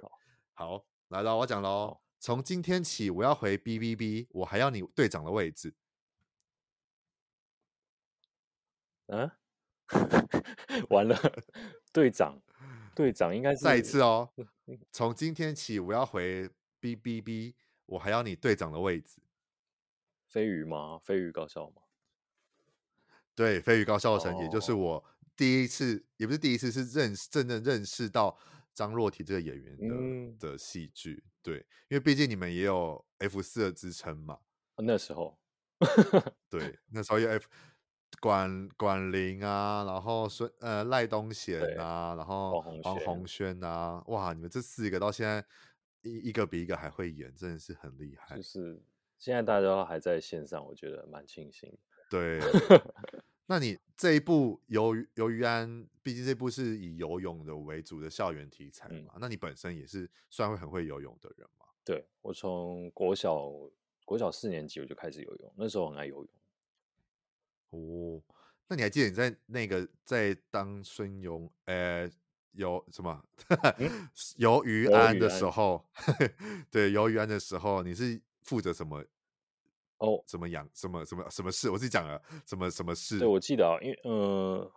[0.53, 1.99] 好，来了，我讲喽。
[2.19, 5.73] 从今天起，我要回 B B B，我还要你队长的位置。
[9.07, 9.31] 嗯，
[10.89, 11.17] 完了，
[11.93, 12.39] 队长，
[12.93, 14.29] 队长应该是再一次哦。
[14.91, 17.55] 从今天起，我要回 B B B，
[17.85, 19.21] 我还要你队长的位置。
[20.27, 20.99] 飞鱼吗？
[20.99, 21.81] 飞鱼高校吗？
[23.33, 25.03] 对，飞鱼高校生，也就是我
[25.35, 28.37] 第一次，也不是第一次，是认真正认识到
[28.73, 31.23] 张若缇这个演员的、嗯、的戏剧。
[31.41, 34.39] 对，因为毕竟你们也有 F 四的支撑嘛。
[34.77, 35.39] 那时候，
[36.49, 37.47] 对，那时候有 F
[38.21, 45.45] 管管林啊，然后孙呃赖东贤啊，然后黄宏轩啊，哇，你们这四个到现在
[46.01, 48.35] 一一个比一个还会演，真的是很厉害。
[48.35, 48.81] 就是
[49.17, 51.77] 现在大家都还在线上，我觉得蛮庆幸。
[52.09, 52.39] 对，
[53.51, 61.65] 那你这一部游游鱼安，毕竟这部是以游泳的为主的校园题材嘛，嗯、那你本身也是算会很会游泳的人嘛？
[61.83, 63.49] 对，我从国小
[64.05, 66.29] 国小四年级我就开始游泳，那时候很爱游泳。
[67.71, 68.21] 哦，
[68.67, 72.07] 那你还记得你在那个在当孙勇呃
[72.51, 73.19] 游什么
[74.37, 75.83] 游鱼安的时候，
[76.69, 79.03] 对游鱼安的时候，你是负责什么？
[79.99, 80.69] 哦、oh,，怎么养？
[80.73, 81.69] 什么什么什么事？
[81.69, 83.19] 我自己讲了，什么什么事？
[83.19, 84.71] 对，我记得啊，因为呃，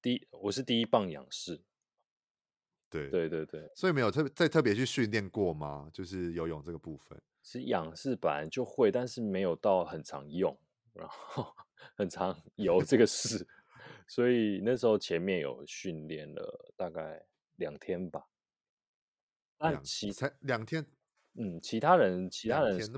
[0.00, 1.62] 第一我是第一棒仰视，
[2.88, 5.90] 对对对对，所以没有特再特别去训练过吗？
[5.92, 10.58] 就是游泳这个部分，其实仰视本来就会，但是没有到很常用，
[10.94, 11.54] 然后
[11.94, 13.46] 很常 游这个事，
[14.06, 17.22] 所以那时候前面有训练了大概
[17.56, 18.26] 两天吧，
[19.58, 20.86] 两期才两天。
[21.40, 22.88] 嗯，其他人其他人是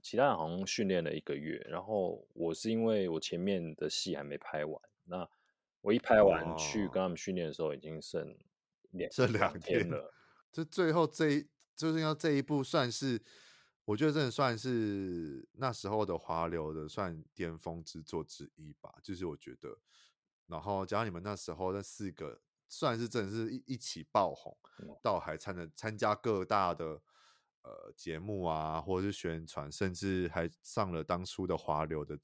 [0.00, 5.28] 其他人好像训练了一个月，然后我是因为我前面的戏还没拍完，那
[5.80, 8.36] 我一拍完去跟他们训练的时候，已经剩
[8.92, 10.14] 两这两天了。
[10.52, 13.20] 这最后这一就是要这一部算是，
[13.84, 18.94] 我觉得真的算是那时候的华流的算巅峰之作之一吧。
[19.02, 19.76] 就是我觉得，
[20.46, 24.56] 然后加上你们那时候那四个，算是真的是一一起爆红，
[25.02, 27.02] 到还参的参加各大的。
[27.62, 32.18] 呃，节目啊，或者是宣传，甚至还上了当初的华流的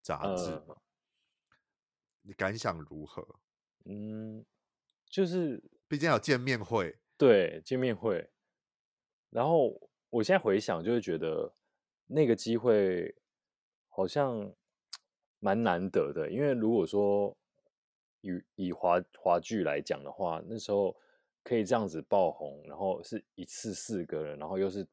[0.00, 0.80] 杂志，呃，
[2.22, 3.40] 你感想如何？
[3.84, 4.46] 嗯，
[5.06, 8.30] 就是毕竟有见面会，对，见面会。
[9.30, 11.52] 然后我现在回想，就会觉得
[12.06, 13.16] 那个机会
[13.88, 14.54] 好像
[15.40, 17.36] 蛮难得的，因为如果说
[18.20, 20.96] 以以华华剧来讲的话，那时候。
[21.46, 24.84] 可以这样子爆红，然后是一次四个人，然后又是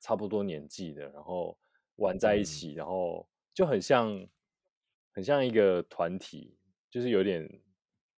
[0.00, 1.56] 差不多年纪的，然后
[1.96, 4.28] 玩在一起，嗯、然后就很像
[5.12, 6.58] 很像一个团体，
[6.90, 7.48] 就是有点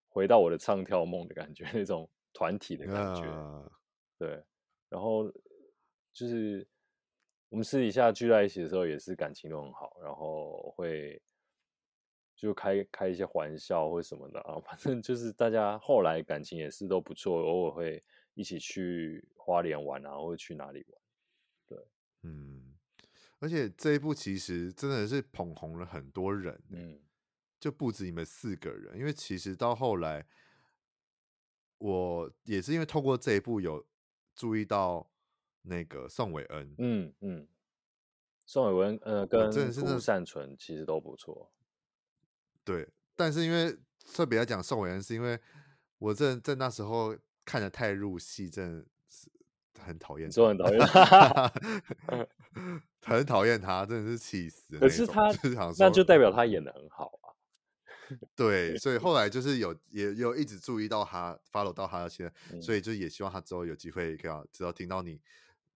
[0.08, 3.22] 回到我的唱跳梦的感觉，那种团体的感觉。
[3.24, 3.70] Uh...
[4.18, 4.42] 对，
[4.88, 5.30] 然后
[6.14, 6.66] 就是
[7.50, 11.20] 我们私底下聚在一起的时候，也是感情都很好，然后会。
[12.36, 18.02] 就开开一些玩笑或什么的啊， 反正就是大家后来感情也是都不错，偶尔会
[18.34, 21.00] 一起去花莲玩啊，或者去哪里玩。
[21.66, 21.78] 对，
[22.22, 22.74] 嗯，
[23.38, 27.00] 而且这一部其实真的是捧红了很多人，嗯，
[27.60, 30.26] 就不止你们四个人，因为其实到后来，
[31.78, 33.86] 我也是因为透过这一部有
[34.34, 35.08] 注意到
[35.62, 37.48] 那个宋伟恩，嗯嗯，
[38.44, 41.53] 宋伟恩呃跟顾善存其实都不错。
[42.64, 43.76] 对，但是因为
[44.14, 45.38] 特别来讲宋伟恩，是因为
[45.98, 49.28] 我在在那时候看的太入戏，真的是
[49.78, 51.52] 很讨厌，说很讨厌他，
[53.04, 54.78] 很讨厌他，真的是气死。
[54.78, 55.30] 可是他
[55.78, 57.36] 那就代表他演的很好啊。
[58.34, 65.20] 对，所以后来就是有也有一直注意到他，follow 到他的现在，嗯，所以就也希望他之后有机会可以，只要听到你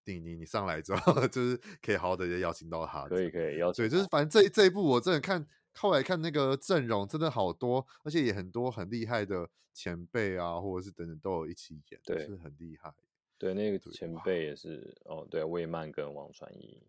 [0.05, 3.07] 你你你上来之后，就是可以好好的邀请到他。
[3.09, 5.47] 可以可以邀请，对，就是反正这这一部我真的看。
[5.75, 12.93] 后来看那个阵容真的好多，而且也很多很厉害的前辈啊，或者是等等都有一起演，对，是很厉害。
[13.39, 16.83] 对，那个前辈也是哦，对，魏曼跟王传一。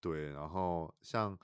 [0.00, 1.38] 对，然后像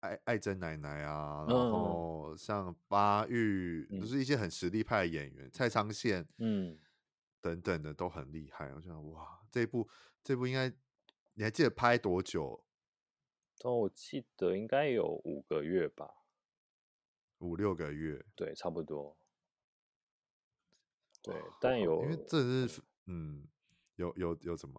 [0.00, 6.78] 艾艾珍奶奶啊，然后像巴玉，都、嗯就是一些很实力派的演员，嗯、蔡昌宪，嗯，
[7.40, 8.72] 等等的都很厉害。
[8.74, 9.88] 我想，哇，这部
[10.22, 10.72] 这部应该
[11.34, 12.64] 你还记得拍多久？
[13.62, 16.10] 哦，我记得应该有五个月吧，
[17.38, 19.16] 五六个月，对，差不多。
[21.22, 23.48] 对，但有，因为这是，嗯，
[23.96, 24.78] 有有有什么？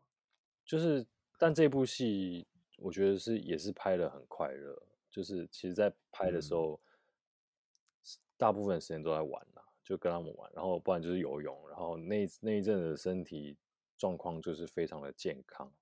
[0.64, 1.04] 就是，
[1.40, 8.06] 但这部戏我觉得是也是拍的很快乐，就是其实在拍的时候，嗯、
[8.38, 13.58] 大部分时间都在玩啦，就跟他们玩，然后不然就是游泳，然后那那一阵的身体
[13.98, 15.74] 状况就是非常的健康。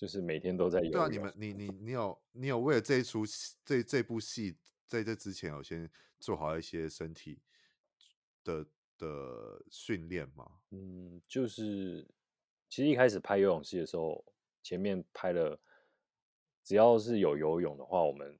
[0.00, 0.90] 就是每天都在演。
[0.90, 3.22] 对啊，你们你你你有你有为了这一出
[3.62, 5.86] 这这部戏在这之前有先
[6.18, 7.38] 做好一些身体
[8.42, 10.50] 的的训练吗？
[10.70, 12.08] 嗯，就是
[12.70, 14.24] 其实一开始拍游泳戏的时候，
[14.62, 15.60] 前面拍了，
[16.64, 18.34] 只要是有游泳的话，我们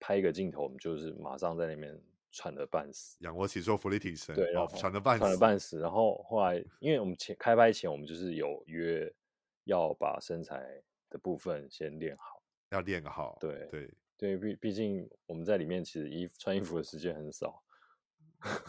[0.00, 1.96] 拍一个镜头，我们就是马上在那边
[2.32, 5.78] 喘得半死，仰卧起坐、浮力挺身，对，然后喘得半死，喘得半死。
[5.78, 9.14] 然后后来，因为我们前开拍前，我们就是有约
[9.62, 10.82] 要把身材。
[11.14, 13.38] 的部分先练好，要练好。
[13.40, 17.62] 对对对，毕毕竟我们在里面其实衣服穿衣服的时间很少。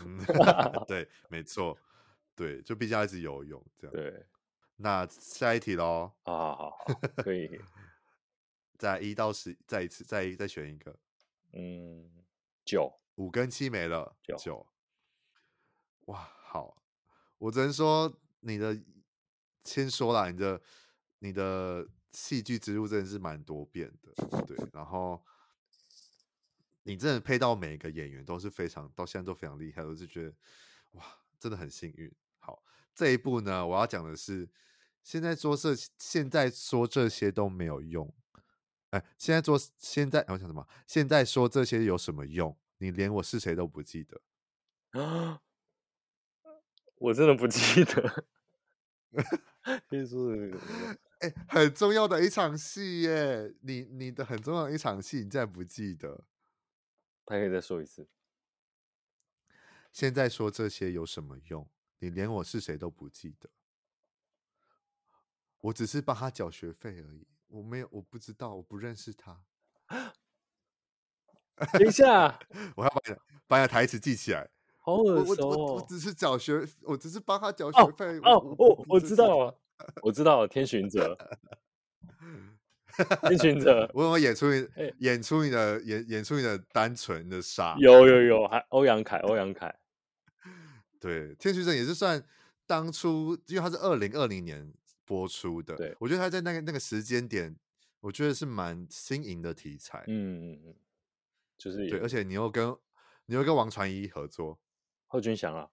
[0.06, 0.24] 嗯、
[0.88, 1.76] 对，没错，
[2.36, 3.92] 对，就毕竟要一直游泳这样。
[3.96, 4.26] 对，
[4.76, 6.12] 那下一题喽。
[6.24, 7.60] 好好好，可以。
[8.78, 10.96] 在 一到十，再一次，再一再选一个。
[11.54, 12.12] 嗯，
[12.64, 14.36] 九，五跟七没了，九。
[14.38, 14.68] 九。
[16.06, 16.80] 哇，好，
[17.40, 18.80] 我只能说你的，
[19.64, 20.62] 先说啦，你的。
[21.20, 24.58] 你的戏剧之路真的是蛮多变的，对。
[24.72, 25.22] 然后
[26.84, 30.34] 你真的配到每一个演员都是非常，到现在都非常厉害，我就觉得
[30.92, 31.04] 哇，
[31.38, 32.10] 真的很幸运。
[32.40, 32.64] 好，
[32.96, 34.48] 这一部呢，我要讲的是，
[35.04, 38.14] 现在说这现在说这些都没有用。
[38.92, 40.66] 哎，现在做现在我想什么？
[40.88, 42.58] 现在说这些有什么用？
[42.78, 44.22] 你连我是谁都不记得
[45.02, 45.42] 啊？
[46.96, 48.26] 我真的不记得。
[49.90, 50.32] 听说。
[51.22, 53.54] 欸、很重要的一场戏耶！
[53.62, 56.26] 你你的很重要的一场戏，你竟然不记得？
[57.26, 58.08] 还可以再说一次。
[59.92, 61.68] 现在说这些有什么用？
[62.00, 63.50] 你连我是谁都不记得。
[65.60, 69.44] 我只是帮他缴学费而已，我没有，我不知道，我不认识他。
[71.74, 72.38] 等一下，
[72.76, 73.16] 我要把你
[73.48, 74.50] 把你的台词记起来。
[74.78, 78.20] 好耳熟、哦我我，我只是缴学，我只是帮他缴学费。
[78.20, 79.60] 哦我，我知道了。
[80.02, 81.18] 我知道天巡者，
[83.22, 87.76] 天巡者， 我有没有演出你、欸、演出你的演演出你的单纯的傻？
[87.80, 89.74] 有有 有，还欧阳凯，欧阳凯，
[91.00, 92.24] 对，天巡者也是算
[92.66, 94.74] 当初，因为他是二零二零年
[95.04, 97.56] 播出的，对，我觉得他在那个那个时间点，
[98.00, 100.76] 我觉得是蛮新颖的题材，嗯嗯嗯，
[101.58, 102.76] 就是对，而且你又跟
[103.26, 104.60] 你又跟王传一合作，
[105.08, 105.70] 贺军翔啊。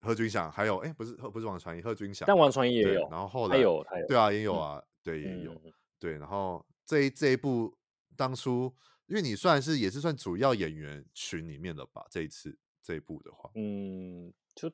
[0.00, 7.76] 贺军翔还有哎、欸，不是不是王传一，贺军翔，但王传一也有，然后后来有，有，对啊，也有啊，嗯、对，也有、嗯，对，然后这一这一部
[8.16, 8.74] 当初，
[9.06, 14.72] 因为你算是也是算主要演员群里面的吧，这一次这一部的话，嗯，就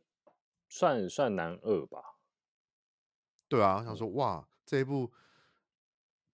[0.69, 2.03] 算算男二吧，
[3.49, 4.09] 对啊，我想说。
[4.09, 5.13] 哇，这一部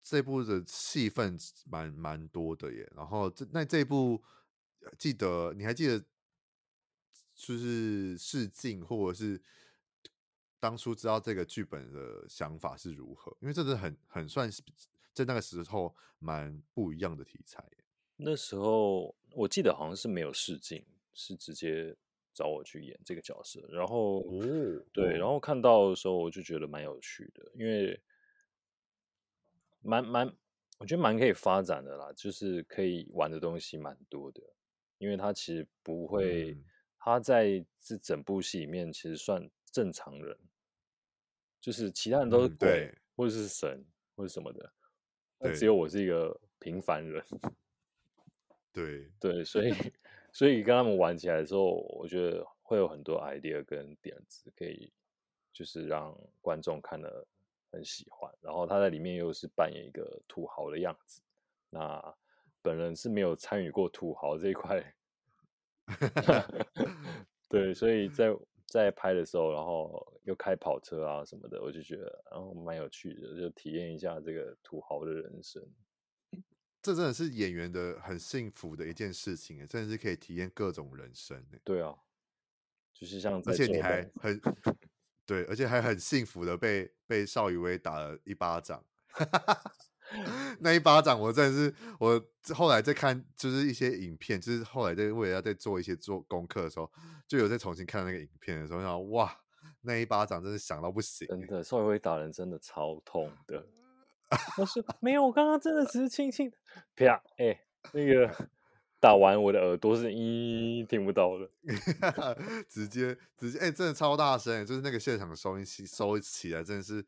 [0.03, 1.37] 这一部的戏份
[1.67, 2.89] 蛮蛮多的耶。
[2.95, 4.23] 然后这那这一部
[4.97, 6.05] 记得你还记得，
[7.39, 9.41] 就是试镜或者是
[10.59, 13.35] 当初知道这个剧本的想法是如何？
[13.41, 14.61] 因为这是很很算是
[15.15, 17.65] 在那个时候蛮不一样的题材。
[18.17, 21.97] 那时候我记得好像是没有试镜，是直接
[22.35, 23.65] 找我去演这个角色。
[23.71, 28.03] 然后，哦，对，然后看到的时候我就觉得蛮有趣的，因为
[29.81, 30.27] 蛮蛮，
[30.79, 34.43] 我觉得蛮可以发展的啦，就是可以玩的东西蛮多的。
[34.99, 36.65] 因为它其实不会，嗯、
[37.09, 40.37] 他在这整部戏里面其实算正常人，
[41.59, 43.83] 就是其他人都是鬼、嗯、或者是神
[44.15, 44.71] 或者什么的，
[45.39, 47.25] 那只有我是一个平凡人。
[48.75, 49.73] 对对，所以
[50.33, 54.93] 所以跟他们玩起来的时候，我觉得会有很多 idea 跟点子，可以
[55.51, 57.27] 就是让观众看了
[57.73, 58.31] 很喜欢。
[58.43, 61.23] 然后他在里面又是扮演一个土豪的样子，
[61.71, 62.15] 那
[62.61, 64.95] 本人是没有参与过土豪这一块。
[67.49, 68.29] 对，所以在
[68.67, 75.63] 在拍的时候，然后又开跑车啊什么的，我就觉得然后蛮有趣的，就体验一下这个土豪的人生。
[76.81, 81.45] 这真的是演员的很幸福的一件事情，真的是可以体验各种人生。
[81.65, 81.97] 对啊，
[82.95, 84.41] 就是像，而且你还很
[85.27, 88.85] 对，而且还很幸福的被被邵雨薇打了一巴掌。
[90.61, 92.21] 那一巴掌，我真的是我
[92.55, 96.91] 后来在看，就是一些影片，就是后来在为了要在做一些做功课的时候，
[97.27, 99.37] 就有在重新看那个影片的时候，哇，
[99.83, 101.27] 那一巴掌真是响到不行。
[101.29, 103.67] 真的，邵雨薇打人真的超痛的。
[104.59, 106.53] 我说没有，我刚刚真的只是轻轻
[106.95, 107.61] 啪，哎、欸，
[107.93, 108.49] 那个
[109.01, 111.51] 打完我的耳朵是咦听不到了，
[112.69, 117.03] 直接直接哎、欸，真的超大声，就是那个现场收音器收起来真的是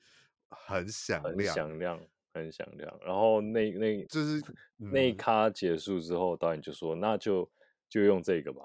[0.49, 2.01] 很响亮，响亮，
[2.41, 2.99] 很响亮。
[3.05, 4.41] 然后那那就是、
[4.79, 7.51] 嗯、那一咖结束之后，导演就说那就
[7.89, 8.63] 就用这个吧，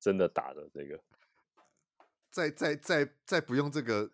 [0.00, 1.00] 真的打的这个，
[2.30, 4.10] 再再再再不用这个。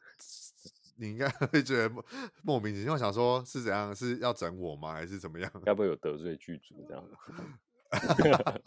[1.00, 1.88] 你应该会觉得
[2.42, 3.94] 莫名其妙，想说是怎样？
[3.94, 4.92] 是要整我吗？
[4.94, 5.48] 还是怎么样？
[5.64, 7.08] 该不会有得罪剧组这样？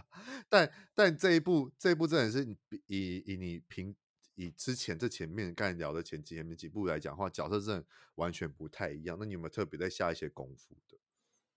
[0.48, 2.48] 但但这一部这一部真的是
[2.88, 3.94] 以以你平
[4.36, 9.18] 以之前这前面刚才聊的前几前面几部来讲的话，角色真的完全不太一样。
[9.20, 10.98] 那你有没有特别在下一些功夫的？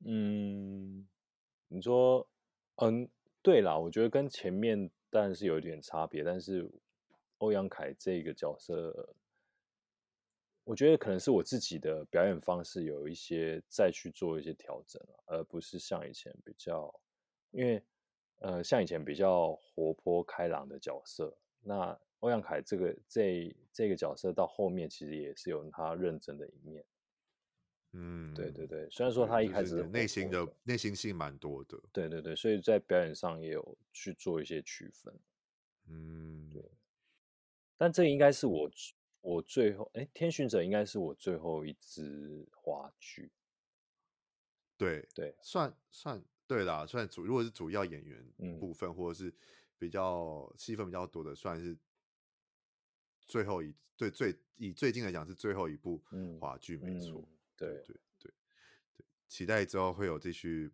[0.06, 1.06] 嗯，
[1.68, 2.28] 你说，
[2.76, 3.08] 嗯，
[3.42, 6.70] 对啦，我觉得跟前面当然是有一点差别，但是
[7.38, 9.14] 欧阳凯这个角色。
[10.66, 16.90] 我觉得可能是我自己的表演方式有一些再去做一些调整，而不是像以前比较，
[17.50, 17.82] 因为
[18.38, 26.84] 呃像以前比较活泼开朗的角色，那欧阳凯这个这这个角色到后面其实也是有他认真的一面。
[27.92, 35.14] 嗯，对对对，虽然说他一开始内心的内心戏蛮多的，对对对，所以在表演上也有去做一些区分。
[35.88, 36.62] 嗯，对，
[37.76, 38.70] 但这应该是我。
[39.26, 43.32] 我最后，哎，天巡者应该是我最后一支话剧。
[44.76, 49.34] 对对，算算对啦，算主，如果是主要演员部分，嗯、或者是
[49.78, 51.74] 比较戏份比较多的，算是
[53.26, 56.02] 最后一对最以最近来讲是最后一部
[56.40, 57.20] 华剧，没错。
[57.20, 58.32] 嗯、对对对
[58.96, 60.72] 对，期待之后会有继续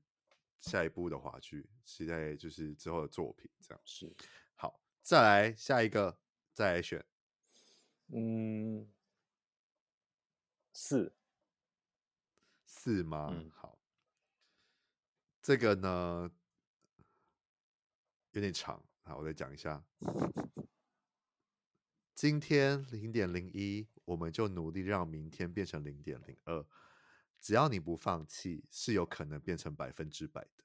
[0.61, 3.81] 下一部的华剧，期待就是之后的作品这样。
[3.85, 4.15] 是，
[4.55, 6.19] 好，再来下一个，
[6.53, 7.05] 再来选。
[8.09, 8.91] 嗯，
[10.73, 11.15] 四
[12.65, 13.29] 四吗？
[13.33, 13.79] 嗯，好，
[15.41, 16.31] 这个呢
[18.33, 19.85] 有点长，好，我再讲一下。
[22.21, 26.63] 今天零点零一，我们就努力让明天变成零点零二。
[27.41, 30.65] 只要你不放弃，是有可能变成百分之百的。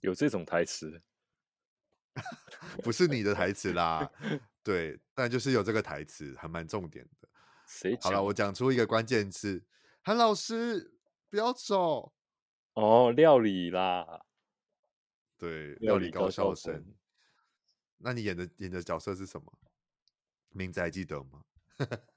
[0.00, 1.00] 有这种台词？
[2.82, 4.10] 不是你的台词啦。
[4.64, 7.28] 对，但就是有这个台词，还蛮重点的。
[7.68, 7.96] 谁？
[8.00, 9.64] 好了，我讲出一个关键字，
[10.02, 10.98] 韩老师
[11.30, 12.12] 不要走。
[12.72, 14.26] 哦，料理啦。
[15.38, 16.92] 对，料理高校生。
[17.98, 19.56] 那你演的演的角色是什么？
[20.56, 21.42] 名字还记得吗？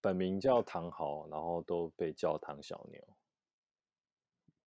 [0.00, 3.02] 本名叫唐豪，然后都被叫唐小牛。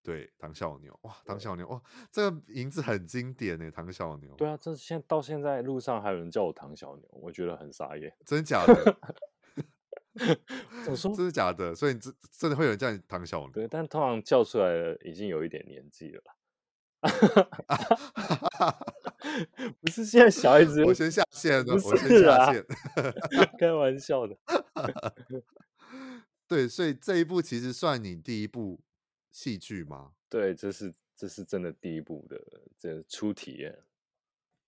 [0.01, 1.79] 对，唐小牛哇，唐小牛哇，
[2.11, 4.33] 这个名字很经典呢，唐小牛。
[4.35, 8.11] 对啊，这现到现在路上还有人叫我唐小牛，我觉得很傻眼。
[8.25, 8.97] 真的假的？
[10.89, 11.75] 我说真的假的？
[11.75, 13.51] 所以真真的会有人叫你唐小牛？
[13.51, 16.23] 对，但通常叫出来的已经有一点年纪了。
[19.81, 22.65] 不是现在小孩子，我先下线了，啊、我先下线。
[23.59, 24.37] 开玩笑的。
[26.47, 28.79] 对，所以这一部其实算你第一部
[29.31, 30.13] 戏剧吗？
[30.29, 32.39] 对，这是这是真的第一部的
[32.77, 33.83] 这初体验。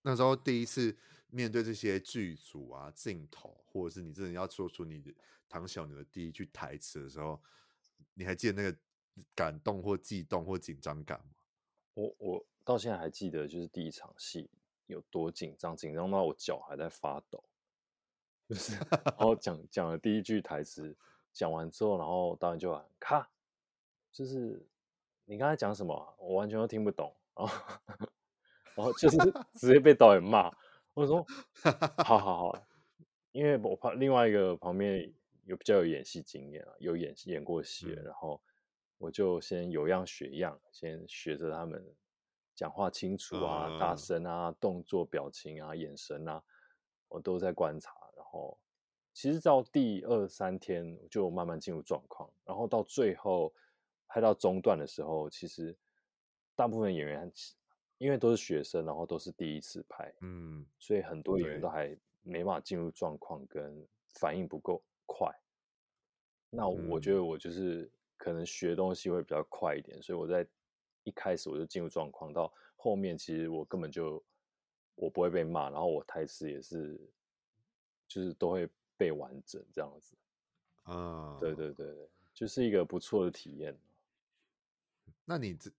[0.01, 0.97] 那时候第一次
[1.29, 5.13] 面对这些剧组啊、镜头，或者是你真的要说出你的
[5.47, 7.41] 唐小牛的第一句台词的时候，
[8.15, 8.77] 你还记得那个
[9.35, 11.35] 感动或悸动或紧张感吗？
[11.93, 14.49] 我我到现在还记得，就是第一场戏
[14.87, 17.43] 有多紧张，紧张到我脚还在发抖。
[18.49, 20.95] 就是，然后 讲讲了第一句台词，
[21.31, 23.29] 讲完之后，然后导演就喊卡，
[24.11, 24.65] 就是
[25.25, 26.13] 你刚才讲什么啊？
[26.17, 27.13] 我完全都听不懂。
[27.37, 27.53] 然后，
[28.75, 29.17] 然后就是
[29.53, 30.51] 直接被导演骂。
[30.95, 31.23] 我说，
[32.03, 32.67] 好好好，
[33.31, 35.13] 因为我怕另外一个旁边
[35.45, 38.41] 有比较有演戏经验啊，有演演过戏，然后
[38.99, 41.83] 我就先有样学样，先学着他们
[42.53, 46.43] 讲话清楚啊、大声啊、动作、表情啊、眼神啊，
[47.07, 47.91] 我都在观察。
[48.15, 48.59] 然后，
[49.13, 53.51] 其实到第二三天就慢慢进入状况，然后到最后
[54.07, 55.75] 拍到中段的时候，其实
[56.53, 57.31] 大部分演员
[57.97, 63.87] 因为都是学生，然后都是第一次拍，嗯，所以很多演员都还没办法进入状况，跟
[64.19, 65.33] 反应不够快。
[66.49, 67.89] 那我觉得我就是
[68.19, 70.45] 可能学东西会比较快一点，所以我在
[71.03, 74.23] 一开始我就进入状况，到后面其实我根本就
[74.93, 76.99] 我不会被骂，然后我台词也是。
[78.11, 78.67] 就是都会
[78.97, 80.15] 背完整这样子，
[80.81, 83.77] 啊，对对对对，就是一个不错的体验。
[85.25, 85.69] 那你这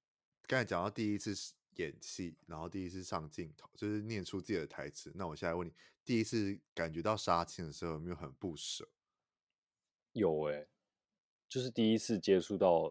[0.47, 1.35] 刚才讲到第一次
[1.75, 5.11] 演戏，然后第一次上镜头，就是念出自己的台词。
[5.13, 5.73] 那我现在问你，
[6.05, 8.89] 第一次感觉到杀青的时候，有没有很不舍？
[10.13, 10.69] 有哎、欸，
[11.51, 12.91] 就是第一次接触到，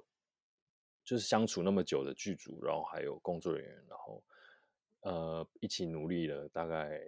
[1.04, 4.24] 就是相处那么久的剧组，然后还有工作人员，然后
[5.02, 7.02] 呃一起努力了大概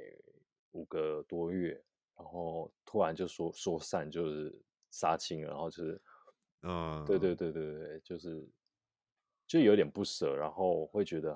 [0.71, 1.79] 五个多月。
[2.13, 4.55] 然后突然就说说散，就是
[4.91, 6.01] 杀青了，然后就是，
[6.61, 8.47] 嗯，对对对对对，就是
[9.47, 11.35] 就有点不舍，然后会觉得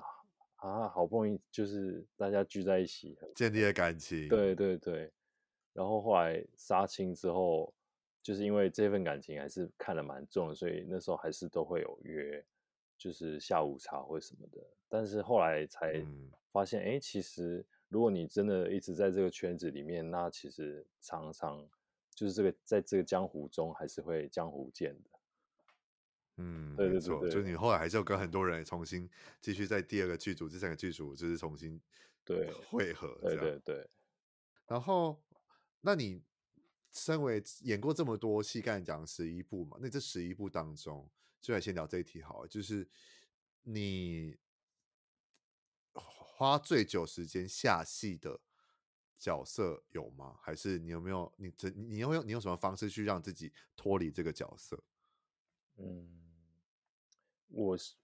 [0.56, 5.12] 啊，好不容易就是大家聚在一起，建立了感情，对对对，
[5.72, 7.74] 然后后来杀青之后，
[8.26, 12.44] 就是因为这份感情还是看得蛮重，所以那时候还是都会有约，
[12.98, 14.58] 就是下午茶或什么的，
[14.88, 16.04] 但是后来才
[16.50, 17.64] 发现，哎、嗯，其实。
[17.88, 21.64] 如果你真的一直在这个圈子里面，那其实常常
[22.12, 25.10] 就是这个在这个江湖中还是会江湖见的。
[26.38, 29.08] 嗯，对对对，就是你后来还是要跟很多人重新
[29.40, 31.80] 继续在第二个剧组、第三个剧组，就是重新
[32.24, 33.16] 对汇合。
[33.22, 33.88] 对对对。
[34.66, 35.22] 然后，
[35.80, 36.20] 那你
[36.96, 39.76] 身为演过这么多戏，刚才讲十一部嘛？
[39.80, 41.08] 那这十一部当中，
[41.40, 42.88] 就来先聊这一题好了，就是
[43.62, 44.36] 你。
[46.38, 48.38] 花最久时间下戏的
[49.18, 50.36] 角色有吗？
[50.42, 54.78] 还是你有没有你这你用用你用什么方式去让自己脱离这个角色？
[55.78, 56.06] 嗯，
[57.48, 57.94] 我是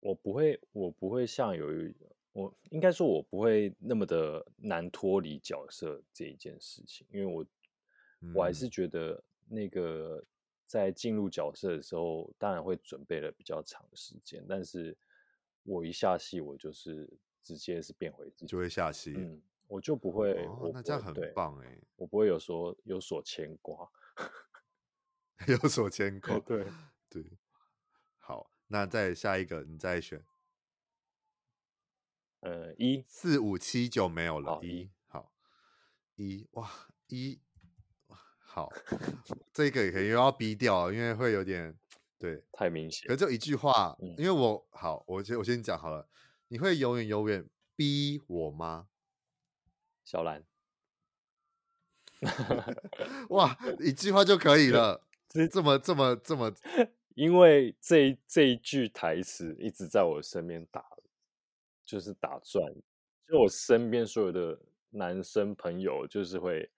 [0.00, 1.94] 我不会我不会像有一
[2.32, 7.46] 我应该说我不会那么的难脱离角色这一件事情，因为我
[8.34, 10.24] 我还是觉得那个
[10.66, 14.96] 在进入角色的时候，当然会准备了比较长的时间，但是
[15.62, 17.08] 我一下戏我就是。
[17.44, 19.14] 直接是变回自己，就会下戏。
[19.16, 20.32] 嗯，我就不会。
[20.46, 21.76] 哦、那这样很棒哎！
[21.96, 23.90] 我不会有说有所牵挂，
[25.48, 26.38] 有所牵挂。
[26.46, 26.64] 对
[27.08, 27.24] 对。
[28.18, 30.24] 好，那再下一个，你再选。
[32.42, 34.60] 呃，一四五七九没有了。
[34.62, 35.34] 一好，
[36.14, 36.70] 一哇
[37.08, 37.40] 一
[38.54, 38.70] 好，
[39.50, 41.74] 这个也可以又要逼掉，因为会有点
[42.18, 43.08] 对太明显。
[43.08, 46.06] 可是就一句话，嗯、因为我好，我先我先讲好了。
[46.48, 48.88] 你会永远永远逼我吗？
[50.04, 50.44] 小兰
[53.30, 56.52] 哇，一句话就可以了，这这么这么这么，
[57.14, 60.84] 因为这这一句台词一直在我身边打，
[61.86, 62.70] 就是打转，
[63.26, 66.70] 就我身边所有的男生朋友，就是会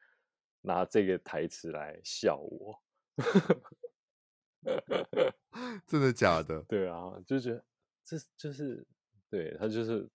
[0.65, 2.83] 拿这个台词来笑我，
[5.87, 6.61] 真的假的？
[6.63, 7.65] 对啊，就觉得
[8.05, 8.85] 这就是。
[9.31, 10.09] 对，他就是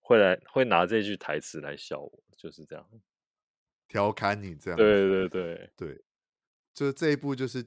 [0.00, 2.84] 会来会拿这句台词来笑我，就是这样
[3.86, 4.76] 调侃你这样。
[4.76, 6.04] 对对对对，
[6.72, 7.64] 就这一部就是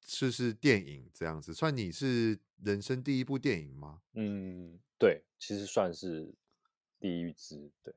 [0.00, 4.00] 就是电影这样子，算你是人生第一部电影吗？
[4.14, 6.32] 嗯，对，其实算是
[6.98, 7.94] 第一支，对，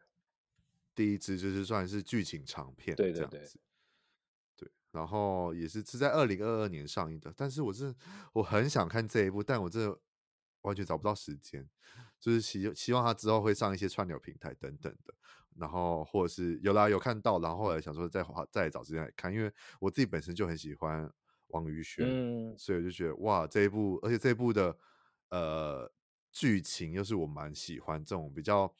[0.93, 3.49] 第一支就是算是剧情长片，对对对，对，
[4.91, 7.93] 然后也是是在二零二二年上映的，但是我是
[8.33, 9.99] 我很想看这一部，但我这
[10.61, 11.69] 完全找不到时间。
[12.19, 15.13] 就是希希望他之后会上一些串流平台等等的，
[15.57, 21.11] 然后或者是有啦有看到，然后后来想说再花再找时间来看，因为我自己本身就很喜欢
[21.47, 24.77] 王宇轩，嗯，所以我就觉得哇，这一部，而且这一部的
[25.29, 25.91] 呃
[26.31, 28.71] 剧情又是我蛮喜欢这种比较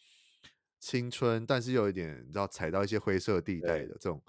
[0.80, 4.22] 青春，但是又有一点你知道踩到一些灰色地带的这种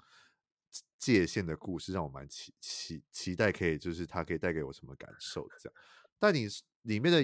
[0.97, 5.75] 界限的故事，让我蛮期期期待可以就是它可以带给我什么感受这样。
[6.19, 6.47] 但你
[6.83, 7.23] 里面的，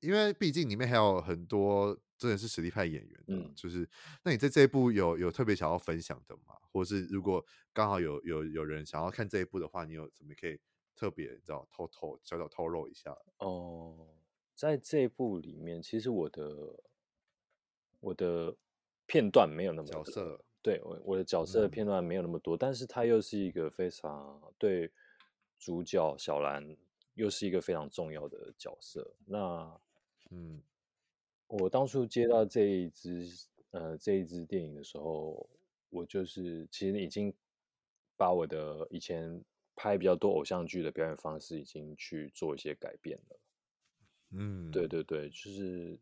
[0.00, 1.98] 因为毕竟里面还有很多。
[2.16, 3.86] 真的是实力派演员的，嗯，就是
[4.22, 6.54] 那你在这一部有有特别想要分享的吗？
[6.72, 10.58] 或是如果刚好有有有人想要看这一部的话，你有怎么可以
[10.94, 13.14] 特别你知道偷偷小小透露一下？
[13.38, 14.14] 哦，
[14.54, 16.84] 在这一部里面，其实我的
[17.98, 18.56] 我的
[19.06, 24.90] 片段没有那么，角色，对我我的角色的片段没有那么多，嗯，但是他又是一个非常对
[25.58, 26.76] 主角小兰
[27.14, 29.14] 又是一个非常重要的角色。
[29.26, 29.80] 那
[30.30, 30.62] 嗯。
[31.46, 33.28] 我当初接到这一支
[33.70, 35.46] 呃这一支电影的时候，
[35.90, 37.32] 我就是其实已经
[38.16, 39.40] 把我的以前
[39.76, 43.36] 拍比较多偶像剧的表演方式已经去做一些改变了。
[44.30, 45.96] 嗯，对对对，就是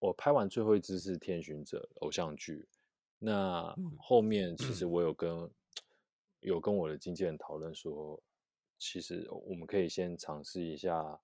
[0.00, 2.66] 我拍完最后一支是《天巡者》偶像剧，
[3.24, 5.50] 那后面其实我有跟、嗯、
[6.40, 8.22] 有跟我的经纪人讨论说，
[8.78, 11.20] 其实我们可以先尝试一下。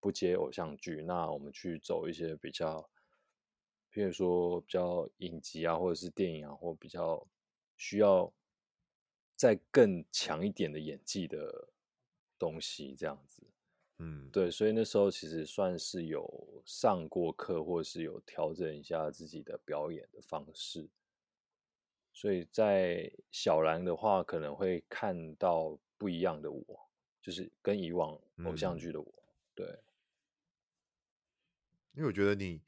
[0.00, 2.90] 不接偶像剧，那我们去走一些比较，
[3.90, 7.26] 譬如说比较影集啊，或者是电影啊，或比较
[7.78, 8.30] 需要
[9.34, 11.70] 再更强一点的演技的
[12.38, 13.42] 东西，这样子。
[13.96, 20.86] 嗯，对，所以那时候其实算是有上过课，或是有调整一下自己的表演的方式。
[22.14, 26.88] 所以在小兰的话，可能会看到不一样的我，
[27.20, 29.80] 就是跟以往偶像剧的我，嗯、对。
[31.94, 32.62] 因为我觉得你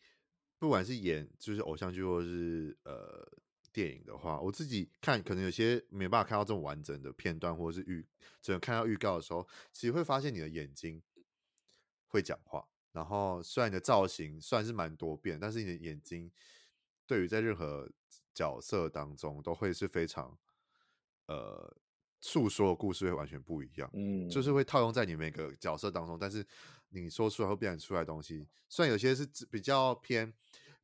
[0.59, 3.27] 不管是演就是偶像剧或者是呃
[3.73, 8.05] 电影的话，我自己看可能有些没办法看到这种完整的片段，或者是预
[8.43, 11.03] 只能看到预告的时候，其实会发现你的眼睛
[12.09, 12.69] 会讲话。
[12.93, 16.33] 然后虽然你的造型算是蛮多变，但是你的眼睛
[17.07, 17.91] 对于在任何
[18.37, 20.39] 角色当中都会是非常
[21.27, 21.77] 呃
[22.21, 26.47] 诉说的故事会完全不一样，嗯，就是会套用在你每个角色当中，但是。
[26.91, 30.33] 你说出来会变成出来的东西，虽然有些是比较偏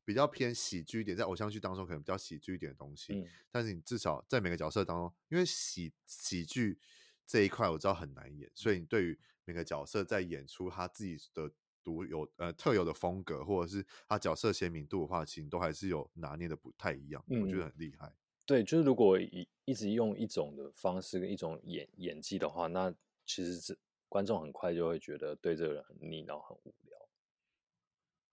[0.03, 6.77] 比较偏喜剧一点，在偶像剧当中可能比较喜剧一点的东西，嗯，但是你至少在每个角色当中，因为喜喜剧
[7.25, 11.49] 这一块我知道很难演，所以你对于每个角色在演出他自己的
[11.83, 18.11] 独有呃特有的风格，或者是他角色鲜明度的话，其实都还是有拿捏的不太一样，嗯，我觉得很厉害。
[18.45, 22.91] 对，就是如果一一直用一种的方式跟一种演演技的话，那
[23.25, 23.77] 其实这。
[24.09, 27.09] 观众很快就会觉得对这个人很腻，然后很无聊。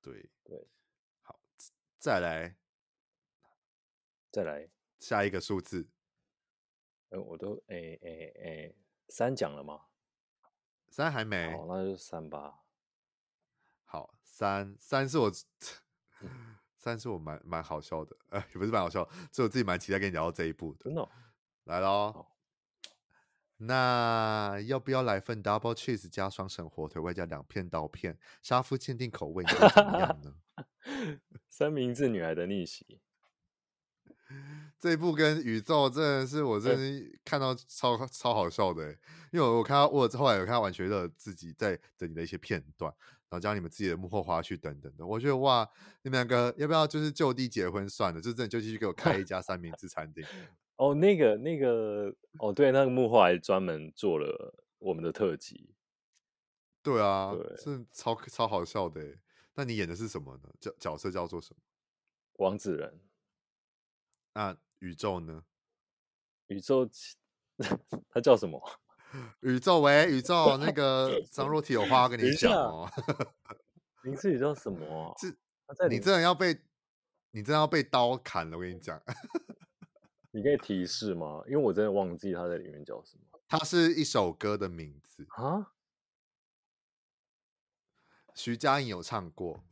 [0.03, 0.69] 对对，
[1.23, 1.41] 好，
[1.99, 2.55] 再来，
[4.31, 5.89] 再来下一个数字。
[7.09, 8.75] 哎，我都哎哎哎，
[9.09, 9.87] 三讲了吗？
[10.91, 11.51] 三还没。
[11.57, 12.60] 好，那就三吧。
[14.41, 15.33] 好，三三是我，
[16.77, 20.85] 三是我 蛮蛮好笑的，哎， 也不是蛮好笑，是我自己蛮期待跟你聊到这一步的。
[20.85, 21.09] 真的，
[21.65, 22.27] 来喽。
[23.63, 28.19] 那要不要来份 double cheese 加双层火腿，外加两片刀片？
[28.43, 30.35] 杀夫限定口味，你怎么样呢？
[31.51, 33.03] 三明治女孩的逆袭，
[34.79, 38.93] 这一部跟宇宙真的是我真的看到超、欸、超好笑的，
[39.31, 42.91] 因为我我看到我后来有看到完全的自己在整理的一些片段，
[43.31, 45.69] 然后加你们自己的幕后花絮等等的，我觉得哇，
[46.03, 48.21] 你们两个要不要就是就地结婚算了？
[48.21, 50.25] 就真的就继续给我开一家三明治餐厅。
[50.75, 55.75] 哦，那个那个，哦，对，那个幕后还专门做了我们的特辑。
[56.83, 59.19] 对啊，对，是超超好笑的。
[59.55, 60.49] 那你演的是什么呢？
[60.59, 61.61] 角角色叫做什么？
[62.45, 62.99] 王子仁。
[64.35, 65.45] 那宇宙呢？
[66.49, 66.89] 宇宙，
[68.11, 68.61] 他叫什么？
[69.41, 72.91] 宇宙喂，宇宙那个 张若体有话要跟你讲哦。
[74.03, 75.15] 名字叫什么？
[75.77, 76.59] 这你真的要被
[77.33, 79.01] 你真的要被刀砍了，我跟你讲。
[80.33, 81.43] 你可以提示吗？
[81.47, 83.41] 因为我真的忘记他在里面叫什么。
[83.49, 85.73] 它是一首歌的名字啊。
[88.35, 89.65] 徐佳莹有唱过。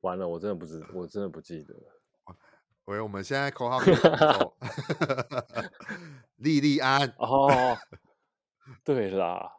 [0.00, 1.74] 完了，我真的不知，我真的不记得。
[2.84, 3.78] 喂，我们现在口号。
[6.40, 7.08] 莉莉安。
[7.18, 7.78] 哦，
[8.84, 9.56] 对啦。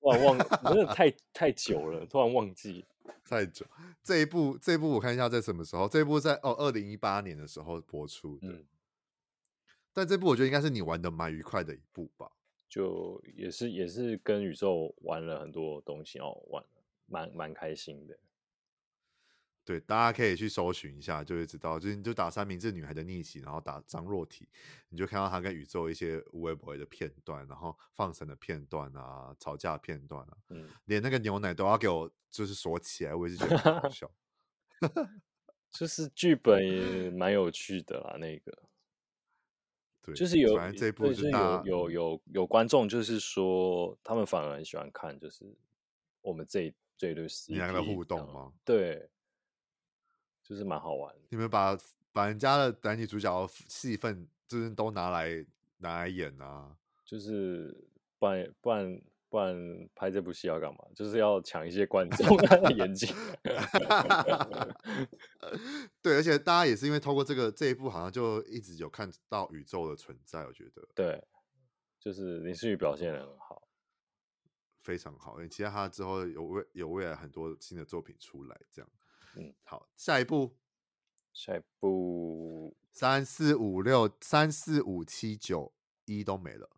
[0.00, 2.84] 哇，忘，真的太太久了，突然忘记。
[3.24, 3.66] 太久，
[4.02, 5.88] 这一部这一部我看一下在什么时候？
[5.88, 8.48] 这一部在哦，二零一八年的时候播出的。
[8.48, 8.66] 嗯，
[9.92, 12.30] 但这部我觉得应该是你玩的蛮愉快的一部吧？
[12.68, 16.64] 就也是也是跟宇宙玩了很多东西哦，玩
[17.06, 18.18] 蛮蛮开心的。
[19.64, 24.46] 对，大家可以去搜寻一下，就会知道，就是你就打三明治女孩的逆袭，然后打张若体，
[24.90, 34.10] 你就看到她跟宇宙一些无微不微的片段，然后放生的片段啊，吵架片段啊，嗯，连那个牛奶都要给我就是锁起来，我也是觉得很好笑。
[35.72, 38.62] 就是剧本也蛮有趣的啦，那个，
[40.02, 45.56] 对，就是有，反正这一部是有有有有观众，就是说他们反而很喜欢看，就是
[46.20, 48.52] 我们这这一对 CP 两个互动吗？
[48.62, 49.08] 对。
[50.44, 51.76] 就是蛮好玩的，你们把
[52.12, 55.44] 把人家的男女主角戏份，就是都拿来
[55.78, 57.74] 拿来演啊，就是
[58.18, 60.84] 不然不然不然拍这部戏要干嘛？
[60.94, 63.12] 就是要抢一些观众 的眼睛。
[66.00, 70.46] 对，而且大家也是因为透过这个这一部，好像就一直有看到宇宙的存在。
[70.46, 71.20] 我觉得，对，
[71.98, 73.66] 就是林诗雨表现的很好，
[74.82, 75.34] 非常好。
[75.36, 78.88] 因为期待他之后有未有未来很多新的作品出来，这样。
[79.36, 80.56] 嗯，好，下一步，
[81.32, 85.72] 下一步，三四五六，三四五七九
[86.04, 86.70] 一都没了，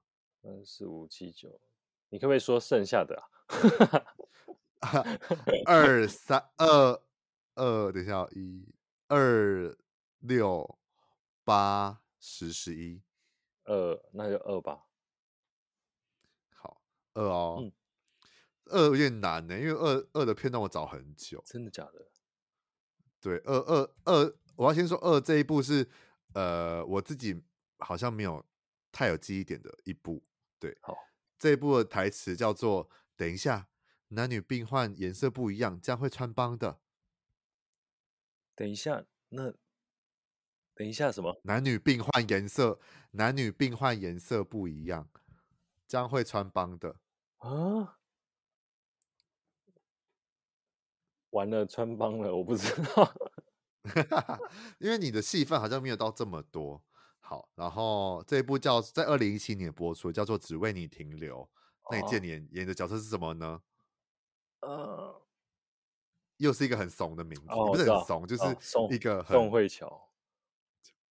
[0.42, 1.60] 三四五七九，
[2.08, 3.28] 你可不可以说剩下的啊？
[5.66, 7.02] 二三二
[7.54, 8.72] 二，等一下，一
[9.08, 9.76] 二
[10.20, 10.78] 六
[11.44, 13.02] 八十十一，
[13.64, 14.86] 二，那就二吧。
[16.54, 16.80] 好，
[17.14, 17.72] 二哦，嗯、
[18.66, 22.06] 二有点难呢，因为二二的片段我找很久，真的假的？
[23.20, 25.88] 对，二二二，我要先说二这一部是，
[26.34, 27.42] 呃，我自己
[27.78, 28.44] 好像没有
[28.92, 30.22] 太有记忆点的一部。
[30.58, 30.96] 对，好，
[31.38, 33.68] 这一部的台词叫做“等一下，
[34.08, 36.80] 男女病患颜色不一样，这样会穿帮的。”
[38.54, 39.52] 等一下，那
[40.74, 41.40] 等一下什么？
[41.44, 42.80] 男女病患颜色，
[43.12, 45.08] 男女病患颜色不一样，
[45.86, 46.96] 这样会穿帮的
[47.38, 47.95] 啊。
[51.36, 53.12] 完了，穿帮了，我不知道，
[54.80, 56.82] 因为你的戏份好像没有到这么多。
[57.20, 61.42] 好，然后这一部叫在二零一七年播出，叫做《只为你停留》。
[61.90, 63.60] 那你这年演的角色是什么呢？
[64.60, 65.20] 呃，
[66.38, 68.42] 又是一个很怂的名字，哦、不是很怂，就是
[68.90, 70.08] 一个很宋慧乔。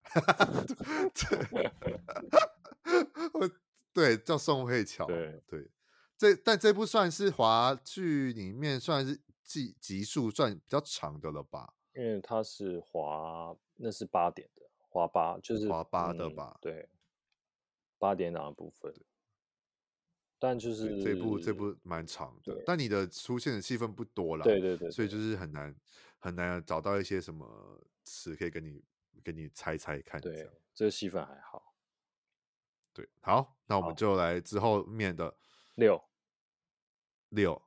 [3.92, 5.06] 对，叫宋慧乔。
[5.06, 5.70] 对对，
[6.18, 9.20] 这但这部算是华剧里面算是。
[9.54, 11.74] 集集数算比较长的了吧？
[11.96, 16.52] 因为它是华，那是八点的，华八就是华八的吧？
[16.56, 16.90] 嗯、对，
[18.00, 18.94] 八点档的部分。
[20.40, 24.44] 但就是这部这部蛮长的，但你的出现的戏份不多了。
[24.44, 25.74] 对对，对对对，所以就是很难
[26.20, 28.84] 很难找到一些什么词可以跟你
[29.24, 30.20] 跟你猜猜看。
[30.20, 31.74] 对，这个戏份还好。
[32.92, 35.38] 对，好，那我们就来之后面的
[35.76, 36.04] 六
[37.30, 37.62] 六。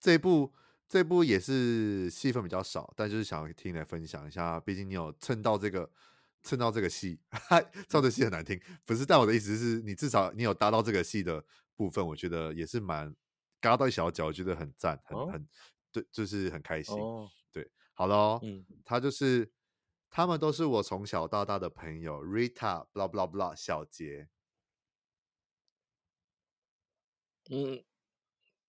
[0.00, 0.52] 这部
[0.88, 5.88] 这部也是戏份比较少，但就是想听你来分享一下，毕竟你有蹭到这个
[6.42, 7.20] 蹭到这个戏，
[7.88, 9.04] 唱的戏很难听，不是？
[9.04, 11.44] 但我的意思是你至少你有搭到这个戏的
[11.76, 13.14] 部分，我觉得也是蛮
[13.60, 15.46] 嘎到一小脚，我觉得很赞，很、哦、很
[15.92, 16.96] 对，就是很开心。
[16.96, 19.52] 哦、对，好了，嗯，他就是
[20.08, 24.28] 他们都是我从小到大的朋友，Rita blah blah blah 小杰，
[27.50, 27.84] 嗯。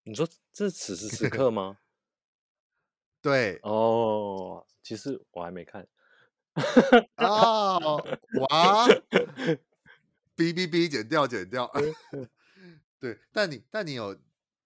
[0.04, 1.78] 你说这此时此 刻吗？
[3.22, 5.88] 对哦，其实我还没看。
[7.18, 8.04] 哦，
[8.40, 8.88] 哇！
[10.36, 11.72] 哔哔哔，剪掉剪掉。
[13.00, 14.20] 对，但你但你有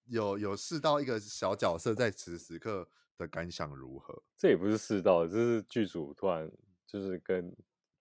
[0.06, 4.24] 有有试到一个小角色在此时此刻的感想如何？
[4.38, 6.50] 这也不是试到，这是剧组突然
[6.88, 7.54] 就是跟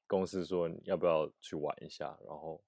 [0.06, 2.62] 公司说你要不要去玩一下，然后。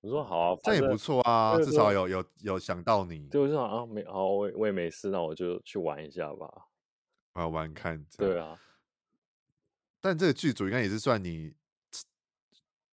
[0.00, 3.28] 我说好啊，这也不错啊，至少有有有想到你。
[3.28, 6.68] 对，我就想啊，没好，我我也没事，那我就去玩一下吧，
[7.32, 8.04] 玩玩看。
[8.16, 8.60] 对啊，
[10.00, 11.54] 但这个剧组应该也是算你，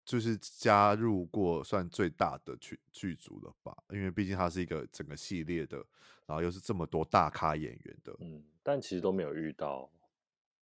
[0.05, 3.75] 就是加入过算最大的剧剧组了吧？
[3.89, 5.77] 因为毕竟它是一个整个系列的，
[6.25, 8.15] 然后又是这么多大咖演员的。
[8.19, 9.91] 嗯，但其实都没有遇到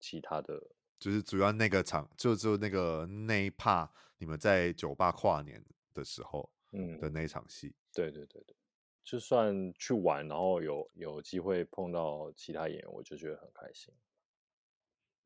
[0.01, 0.63] 其他的，
[0.99, 5.63] 就是主要那个场，就就那个那一趴，你们在酒吧跨年
[5.95, 8.57] 的时候，嗯，的那一场戏，对对对对，
[9.05, 13.95] 就算去玩，然后有有机会碰到其他演员，我就觉得很开心。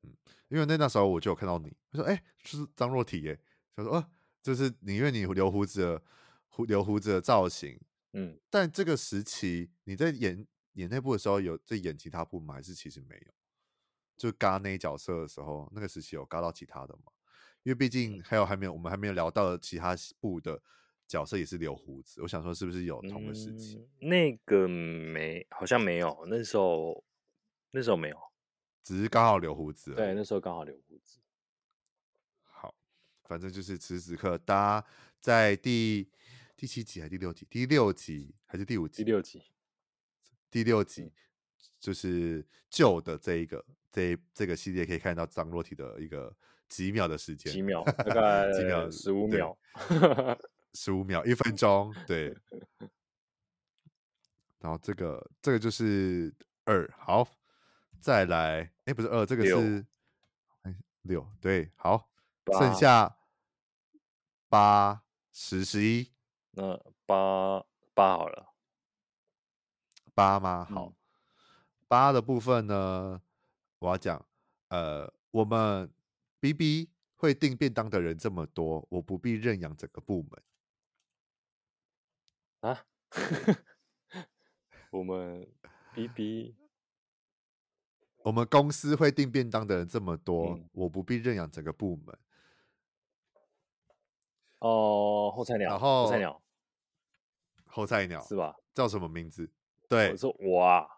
[0.03, 0.17] 嗯，
[0.49, 3.41] 因为那那时候我就有看到你，我说，哎、欸，是张若体耶，
[3.77, 4.11] 他说，哦、啊，
[4.43, 6.03] 就是你，因为你留胡子的，
[6.49, 7.81] 胡留胡子的造型，
[8.13, 12.55] 嗯，但这个时期你在演演那部的时候，有在演其他部吗？
[12.55, 13.33] 还是其实没有？
[14.17, 17.13] 就嘎那角色的时候，那个时期有嘎到其他的吗？
[17.63, 20.61] 因为毕竟还有还没有，我们还没有聊到其他部的
[21.07, 22.21] 角色也是留胡子。
[22.23, 23.77] 我想说，是不是有同个时期？
[24.01, 26.27] 嗯，那个没，好像没有。
[26.29, 27.05] 那时候
[27.71, 28.17] 那时候没有。
[28.83, 29.95] 只是刚好留胡子。
[29.95, 31.21] 对，那时候刚好留胡子。
[32.43, 32.75] 好，
[33.25, 34.87] 反正就是此时此刻，大家
[35.21, 36.11] 在第
[36.57, 37.47] 第七集还是第六集？
[37.49, 39.05] 第六集还是第五集？
[39.05, 39.43] 第六集。
[40.51, 41.13] 第六集、嗯、
[41.79, 46.37] 就是旧的这一个这这个系列，可以看到张若体的一个
[46.73, 49.55] 几秒的时间，几秒，大概 几秒，十五秒，
[50.73, 52.35] 十五秒，一分钟，对。
[54.59, 57.29] 然后这个这个就是二，好，
[58.01, 59.85] 再来，哎，不是二，这个是
[60.63, 62.09] 哎六，对，好，
[62.59, 63.19] 剩下
[64.49, 66.11] 八、十、十一，
[66.53, 67.63] 那八
[67.93, 68.55] 八好了。
[70.15, 70.67] 八吗？
[70.71, 70.95] 好，
[71.87, 73.21] 八、嗯、的部分呢，
[73.79, 74.25] 我要讲，
[74.69, 75.93] 呃，我们
[76.43, 80.43] B B 会订便当的人这么多，我不必认养整个部门
[82.63, 82.85] 啊。
[84.91, 85.47] 我们
[85.95, 86.57] B B，
[88.25, 92.19] 我们公司会订便当的人这么多，嗯、我不必认养整个部门。
[94.59, 96.43] 哦，后菜鸟，然后后菜鸟，
[97.67, 98.57] 后菜鸟是吧？
[98.75, 99.49] 叫什么名字？
[99.89, 100.89] 对，我说我啊，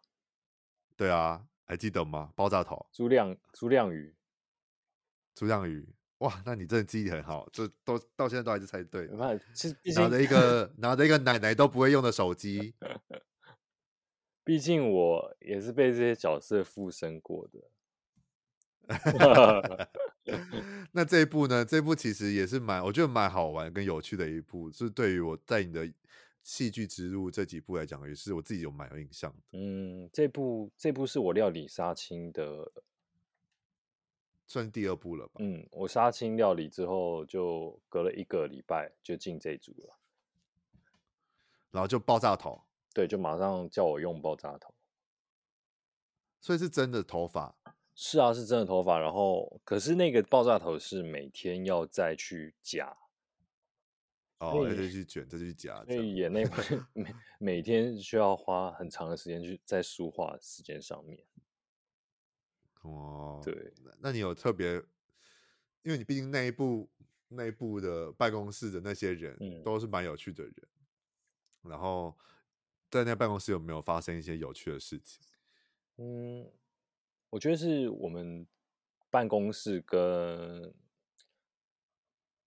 [0.97, 2.32] 对啊，还记得吗？
[2.34, 4.16] 爆炸头，朱亮，朱亮宇，
[5.35, 5.87] 朱亮宇，
[6.18, 9.07] 哇，那你真的记忆力很好，这都到现在都还是猜对。
[9.09, 12.74] 拿着一 个拿着一个奶奶都不会用的手机，
[14.45, 17.70] 毕竟我也是被这些角色附身过的。
[20.93, 21.64] 那这一部呢？
[21.64, 25.93] 这一部其实也是蛮，我觉得蛮好玩跟有趣的一部，是对于我在你的。
[26.47, 29.39] 戏剧之路这几部来讲，也是我自己有蛮有印象的。
[29.59, 32.70] 嗯，这部这部是我料理杀青的，
[34.55, 35.32] 算第二部了吧？
[35.40, 39.98] 嗯，我杀青料理之后，就隔了一个礼拜就进这组了，
[41.72, 44.72] 然后就爆炸头，对，就马上叫我用爆炸头，
[46.40, 47.57] 所以是真的头发？
[47.96, 48.96] 是啊，是真的头发。
[49.00, 52.96] 然后，可是那个爆炸头是每天要再去夹。
[54.38, 55.82] 哦，再去卷，再去夹。
[55.86, 61.18] 所以演那部每每天需要花很长的时间去在梳化时间上面。
[62.85, 64.74] 哦，对，那你有特别，
[65.82, 66.89] 因为你毕竟那一部
[67.28, 70.55] 那一部的办公室的那些人，嗯，都是蛮有趣的人。
[71.62, 72.16] 然后
[72.91, 75.22] 在那办公室有没有发生一些有趣的事情？
[75.97, 76.51] 嗯，
[77.30, 78.47] 我觉得是我们
[79.11, 80.72] 办公室跟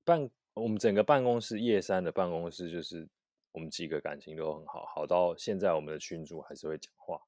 [0.03, 0.29] 办。
[0.59, 3.07] 我们整个办公室，叶山的办公室，就是
[3.51, 7.21] 我们几个感情都很好，好到现在我们的群主还是会讲话，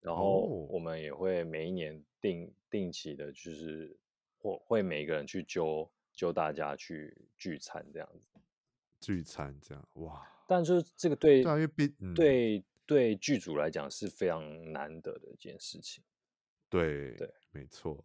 [0.00, 0.40] 然后
[0.70, 3.96] 我们也会每一年定定期的，就是
[4.38, 8.40] 或会每一个人去揪揪大家去聚餐这样子，
[9.00, 10.26] 聚餐这样哇！
[10.46, 16.02] 但就是这个对对对、嗯、对，对剧组来讲是非常难得的一件事情，
[16.68, 18.04] 对对，没错。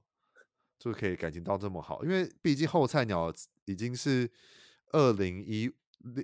[0.77, 3.33] 就可以感情到这么好，因为毕竟后菜鸟
[3.63, 4.29] 已经是
[4.91, 5.71] 二零一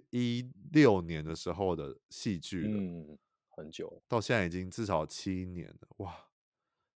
[0.10, 3.18] 一六年的时候的戏剧了，嗯，
[3.52, 6.28] 很久，到现在已经至少七年了，哇，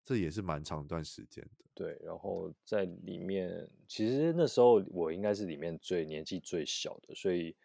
[0.03, 1.65] 这也是蛮长一段时间的。
[1.73, 7.55] 对，然后在里面，其实那时候我应该是里面最年纪最小的，所以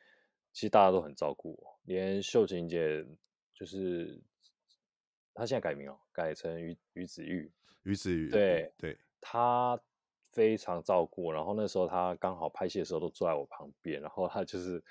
[0.53, 3.07] 其实大家都很照顾我，连秀琴姐
[3.55, 4.21] 就是
[5.33, 7.53] 她现在改名了，改成于于子玉，
[7.85, 8.99] 于子玉，对对。
[9.21, 9.81] 她
[10.33, 14.83] 非常照顾，然后那时候他刚好拍戏的时候都坐在我旁边，然后他就是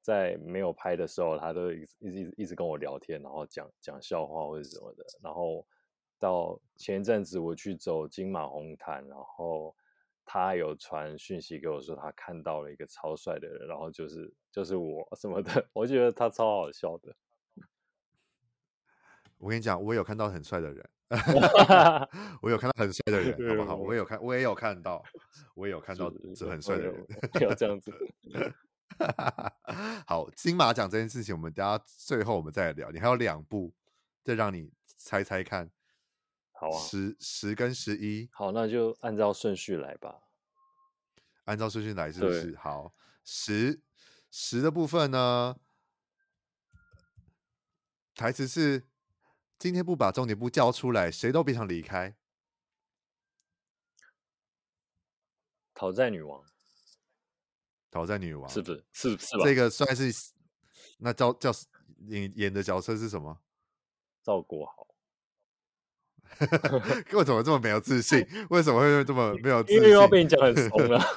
[0.00, 5.04] 在没有拍的时候，他都一直一直一直跟我聊天，然后讲讲笑话或者什么的。
[5.22, 5.66] 然后
[6.18, 9.74] 到前一阵子我去走金马红毯，然后
[10.24, 17.14] 他有传讯息给我说他看到了一个超帅的人，然后就是就是我什么的， 我觉得他超好笑的。
[19.38, 20.90] 我跟你讲，我有看到很帅的人。
[22.42, 23.76] 我有看到很帅的人，好不好？
[23.76, 25.02] 我也有看，我也有看到，
[25.54, 27.06] 我也有看到这很帅的人。
[27.32, 27.90] 不要这样子。
[30.06, 32.90] 好，金马奖这件事情，我们等下最后我们再来聊。
[32.90, 33.74] 你还有两部，
[34.24, 35.70] 再让你猜猜看。
[36.52, 38.28] 好啊，十十跟十一。
[38.32, 40.22] 好，那就按照顺序来吧。
[41.44, 42.56] 按照顺序来是不是？
[42.56, 43.80] 好，十
[44.30, 45.56] 十的部分呢？
[48.14, 48.88] 台词是。
[49.60, 52.14] 今天不把重点部交出来，谁都别想离开。
[55.74, 56.44] 讨债女王，
[57.90, 58.84] 讨债女王，是不是？
[58.92, 59.44] 是是吧？
[59.44, 60.10] 这个算是
[60.98, 61.52] 那叫叫
[62.08, 63.38] 演演的角色是什么？
[64.22, 64.86] 赵国豪。
[67.12, 68.24] 为什么这么没有自信？
[68.50, 69.78] 为什么会这么没有自信？
[69.78, 71.02] 因为又要被你讲很怂了。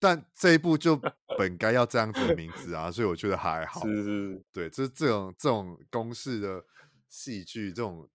[0.00, 0.98] 但这一部就
[1.36, 3.82] 本该要这样子的名字啊，所以我觉得还好。
[3.82, 6.64] 是是，对，就是这种这种公式的
[7.10, 8.08] 戏剧，这种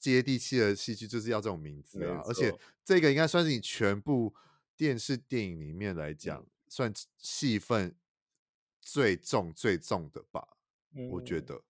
[0.00, 4.34] 接地气的戏剧就是要这种名字啊，而且这个应该算是你全部
[4.76, 7.96] 电视电影里面来讲，嗯、算戏份
[8.80, 10.58] 最重最重的吧？
[10.94, 11.62] 嗯、我觉得，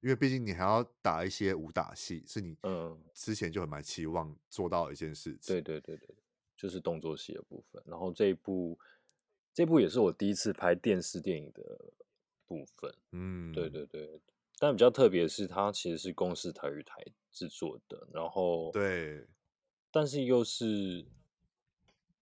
[0.00, 5.54] 因为毕竟你还要打一些武打戏，是你嗯之前就很蛮期望做到的一件事情。
[5.54, 6.16] 对对对对，
[6.56, 7.82] 就是动作戏的部分。
[7.86, 8.78] 然后这一部，
[9.52, 11.92] 这部也是我第一次拍电视电影的
[12.46, 12.94] 部分。
[13.12, 14.20] 嗯，对对对。
[14.58, 17.02] 但比较特别的是，它其实是公视台语台
[17.32, 19.26] 制作的，然后对，
[19.90, 21.04] 但是又是，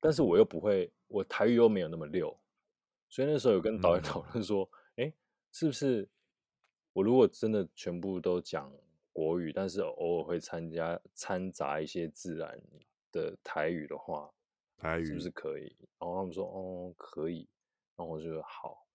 [0.01, 2.37] 但是我又不会，我台语又没有那么溜，
[3.09, 5.13] 所以那时候有跟导演 讨论说，哎、嗯，
[5.53, 6.09] 是不是
[6.93, 8.73] 我如果真的全部都讲
[9.13, 12.61] 国语，但是偶尔会参加掺杂一些自然
[13.13, 14.33] 的台语的话，
[14.77, 15.77] 台语是不是可以？
[15.99, 17.47] 然后他们说，哦，可以，
[17.97, 18.87] 然后我就说好。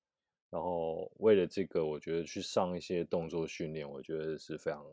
[0.50, 4.86] 然后为了这个，我觉得去上一些动作训练，我觉得是非常，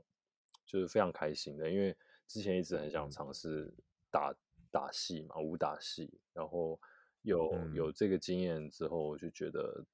[0.66, 1.70] 就是非常开心的。
[1.70, 1.96] 因为
[2.26, 3.72] 之前一直很想尝试
[4.10, 4.34] 打
[4.72, 6.18] 打戏嘛，武打戏。
[6.32, 6.80] 然后
[7.20, 9.84] 有有这个经验之后，我就觉得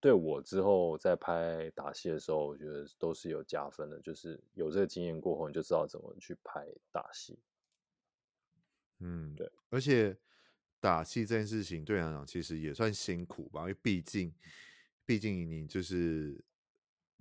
[0.00, 4.00] 对我之后在拍打戏的时候，我觉得都是有加分的。
[4.00, 7.38] 就是有这个经验过后，你就知道怎么去拍打戏。
[8.98, 10.16] 嗯，对，而且。
[10.82, 14.34] 打戏这件事情对你来讲其实也算辛苦吧，因为毕竟，
[15.06, 16.44] 毕竟你就是，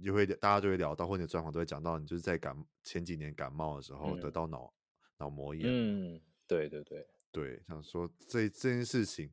[0.04, 4.74] 就会大家就会聊到，或者专访都会讲到，你就是在感前几年感冒的时候得到脑
[5.22, 5.64] 脑膜炎。
[5.66, 9.32] 嗯，对对对对，想说这这件事情，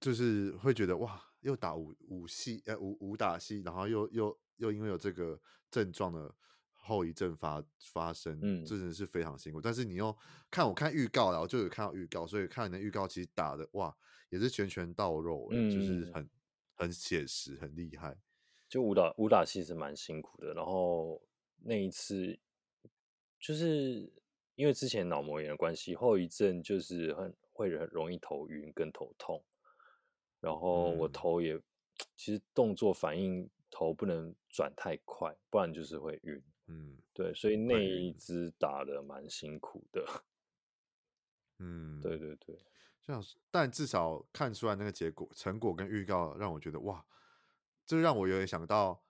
[0.00, 6.34] 就是会觉得哇，又打武武戏呃武武打戏，然后又又又因为有这个症状的。
[6.82, 7.62] 后遗症发
[7.92, 9.60] 发生，嗯，真的是非常辛苦。
[9.60, 10.16] 但是你又
[10.50, 13.94] 看我看预告了，我就有看到预告，所以看你的预告，其实打的哇，
[14.30, 16.28] 也是拳拳到肉，嗯，就是很
[16.74, 18.16] 很写实，很厉害。
[18.66, 20.54] 就武打武打戏是蛮辛苦的。
[20.54, 21.20] 然后
[21.58, 22.36] 那一次，
[23.40, 24.12] 就是
[24.54, 29.42] 因为之前脑膜炎的关系，后遗症就是很会很容易头晕跟头痛。
[30.40, 31.62] 然后我头也、嗯、
[32.16, 36.42] 其实动作反应头不能转太快，不然就是会晕。
[36.66, 40.04] 嗯，对，所以那一支打的蛮辛苦的。
[41.58, 42.58] 嗯，对对对，
[43.02, 47.04] 这样，但至少看出来那个结果、成果跟预告，让我觉得哇，
[47.84, 49.02] 这让我有点想到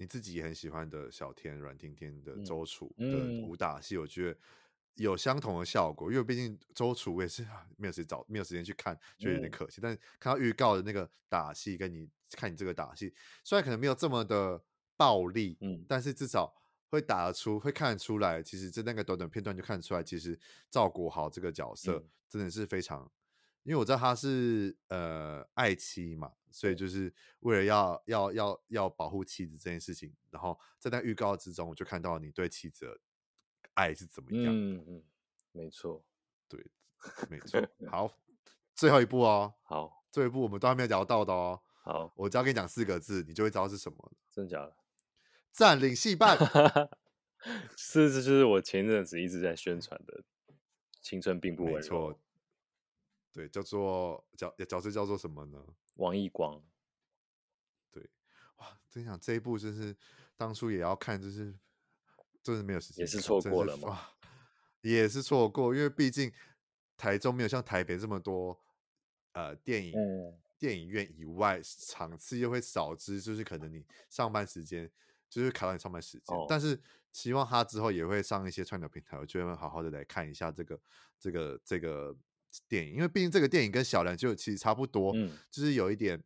[0.00, 4.38] 你自己也很喜欢的小天阮经天的周楚的武打戏，我觉得
[4.94, 6.10] 有相同的效果。
[6.10, 7.46] 因为毕竟周楚我也是
[7.76, 9.78] 没有时间找，没有时间去看，觉得有点可惜。
[9.82, 14.64] 但是看到预告的那个打戏，跟你看你这个打戏，虽然可能没有这么的
[14.96, 16.56] 暴力，嗯，但是至少。
[16.92, 20.36] 会打得出，会看得出来，其实在那个短短片段就看得出来，其实
[20.68, 23.10] 赵国豪这个角色真的是非常，嗯、
[23.62, 32.98] 因为我知道他是呃爱妻嘛，所以就是为了要要要要保护妻子这件事情，然后在那预告之中，我就看到你对妻子的
[33.74, 34.46] 爱是怎么样。
[34.46, 35.02] 嗯嗯，
[35.52, 36.04] 没错，
[36.48, 36.64] 对，
[37.28, 37.60] 没错。
[37.90, 38.12] 好，
[38.74, 41.60] 最后一步哦，好，最后一步我们都还没有聊到的哦。
[41.82, 44.12] 好，我只要跟你讲四个字，你就会知道是什么。
[44.30, 44.76] 真的假的？
[45.52, 46.38] 占领戏 班，
[47.76, 50.22] 是这就是我前阵子一直在宣传的
[51.00, 51.74] 青春并不稳。
[51.74, 52.20] 没错，
[53.32, 55.64] 对，叫做角角色叫做什么呢？
[55.94, 56.62] 王一光。
[57.90, 58.10] 对，
[58.56, 59.96] 哇，真想这一部就是
[60.36, 61.54] 当初也要看，就是
[62.42, 64.00] 真是没有时间，也是错过了嘛，
[64.80, 66.32] 也是错过，因为毕竟
[66.96, 68.60] 台中没有像台北这么多
[69.32, 69.92] 呃电影。
[69.96, 74.92] 嗯电影院以外场次又会少之，就是可能你上班时间
[75.30, 76.78] 就是卡到你上班时间，哦、但是
[77.14, 80.78] 希望他之后也会上一些串流平台，我就会好好的来看一下这个
[81.18, 82.14] 这个这个
[82.68, 86.22] 电影，因为毕竟这个电影跟小兰就其实差不多，嗯、就是有一点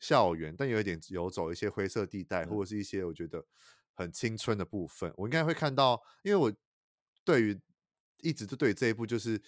[0.00, 3.44] 校园，但有一点游走一些灰色地带，嗯、或者是一些我觉得
[3.94, 6.52] 很青春的部分，我应该会看到，因为我
[7.24, 7.60] 对于
[8.18, 9.40] 一直都对这一部就是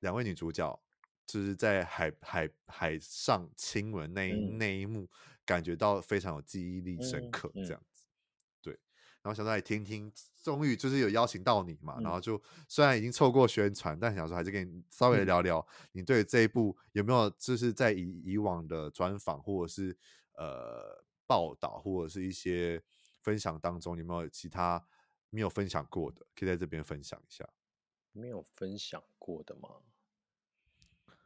[0.00, 0.82] 两位女主角。
[1.24, 5.08] 就是在海海海上亲吻那一、嗯、那一幕，
[5.46, 8.04] 感觉到非常有记忆力深刻，这样子。
[8.04, 8.72] 嗯嗯、对，
[9.22, 10.12] 然后想再听听，
[10.42, 19.96] 终于就是有邀请到你嘛，嗯、然后就虽然已经错过宣传，但想说还是跟你稍微聊聊，你对这一部有没有就是在以以往的专访或者是
[20.34, 22.82] 呃报道或者是一些
[23.20, 24.84] 分享当中，有没有其他
[25.30, 27.48] 没有分享过的，可以在这边分享一下？
[28.12, 29.68] 没有分享过的吗？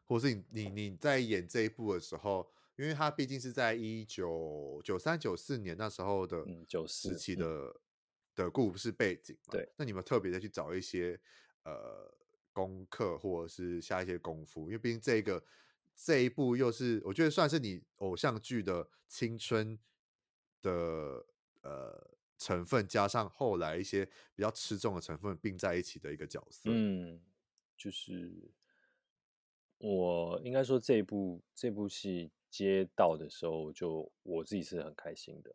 [0.05, 6.47] 或是你你你在演这一部的时候，因为他毕竟是在一九九三九四年那时候的
[6.87, 7.75] 时期的、
[8.37, 11.19] 的故事背景嘛，对，那你们特别的去找一些
[11.65, 12.09] 呃
[12.53, 15.43] 功课或者是下一些功夫，因为毕竟这个
[15.97, 19.77] 这一部又是我觉得算是你偶像剧的青春
[20.63, 21.27] 的
[21.63, 26.69] 呃成分，加上后来一些比较吃重的成分并在一起的一个角色。
[26.71, 27.19] 嗯，
[27.77, 28.31] 就是
[29.79, 35.55] 我应该说这一部这部戏接到的时候，就我自己是很开心的，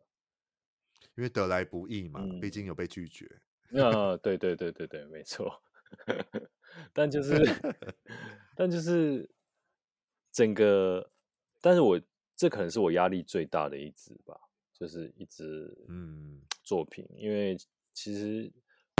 [1.16, 3.28] 因为得来不易嘛，嗯、毕竟有被拒绝。
[3.68, 5.62] 那对对对对对，没错。
[6.92, 7.34] 但就是，
[8.56, 9.28] 但就是
[10.30, 11.10] 整个，
[11.60, 12.00] 但是我
[12.34, 14.38] 这可能是我压力最大的一支吧，
[14.72, 17.56] 就是一支嗯作品，嗯、因为
[17.92, 18.50] 其实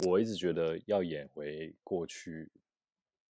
[0.06, 2.50] 我一直觉得要演回过去，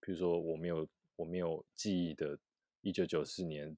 [0.01, 2.37] 比如说我没有我没有记忆的
[2.81, 3.77] 一九九四年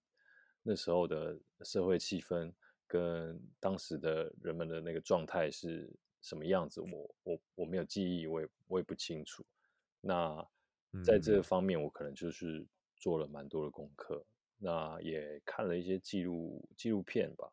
[0.62, 2.50] 那时候的社会气氛
[2.94, 5.92] 跟当时的人们的那个状态是
[6.22, 9.44] 什么样子，我我我没有记忆，我也我也不清楚。
[10.00, 10.48] 那
[11.04, 12.64] 在这方面，我可能就是
[12.96, 14.24] 做了蛮多的功课，
[14.60, 17.52] 嗯、那也看了一些记录纪录片吧，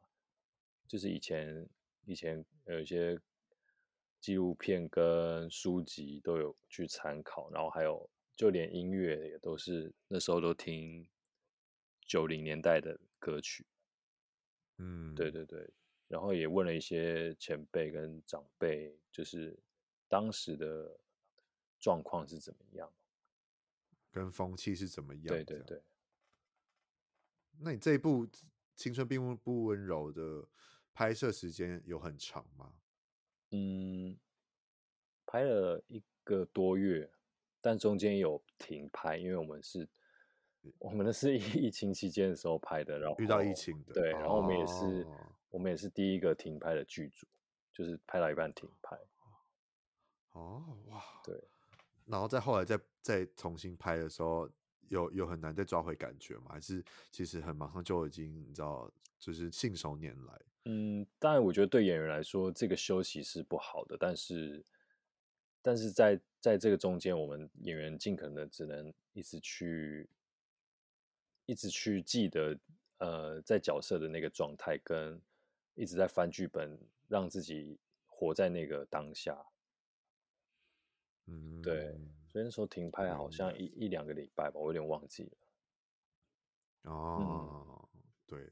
[0.87, 1.67] 就是以前
[2.05, 3.19] 以前有一些
[4.19, 11.09] 纪录片跟书籍都有去参考，然后还有就连音乐也都是那时候都听
[12.05, 13.65] 九零年代的歌曲，
[14.81, 15.69] 嗯，对对对，
[16.07, 19.57] 然后也问了一些前辈跟长辈，就是
[20.09, 20.97] 当时的。
[21.83, 22.87] 状况是怎么样？
[24.11, 25.25] 跟风气是怎么样？
[25.25, 25.81] 对对对。
[27.57, 28.27] 那你这一部
[28.75, 30.47] 《青春并不温柔》的
[30.93, 32.71] 拍摄时间有很长吗？
[33.49, 34.15] 嗯，
[35.25, 37.11] 拍了一个多月，
[37.59, 39.89] 但中间有停拍，因为我们是，
[40.79, 45.17] 我们的是 疫情期间的时候拍的，然后遇到疫情的，对，然后我们也是，哦、
[45.49, 47.25] 我们也是第一个停拍的剧组，
[47.73, 48.97] 就是拍到一半停拍。
[50.33, 51.41] 哦，哇，对。
[52.05, 54.49] 然后再后来再再重新拍的时候，
[54.89, 56.47] 有有很难再抓回感觉吗？
[56.49, 60.41] 还是其实很马上就已经你知道，就是信手拈来。
[60.65, 63.97] 嗯，当然，我觉得对演员来说，这个休息是不好的。
[63.99, 64.63] 但是，
[65.61, 70.07] 但是在在这个中间，我们演员尽可能只能一直去，
[71.45, 72.57] 一直去记得，
[72.97, 75.21] 呃，在角色的那个状态，跟
[75.75, 79.45] 一直在翻剧本，让自己活在那个当下。
[81.27, 81.91] 嗯，对，
[82.31, 86.91] 所以那时候停拍好像一、嗯、一两个礼拜吧，我有点忘记了。
[86.91, 88.49] 哦，嗯、对，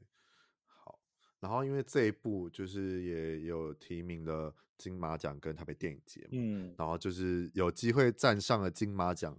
[0.66, 1.00] 好，
[1.40, 9.38] 然后因为这一部就是也有提名了金马奖跟台北电影节嘛，嗯，然后就是有机会站上了金马奖，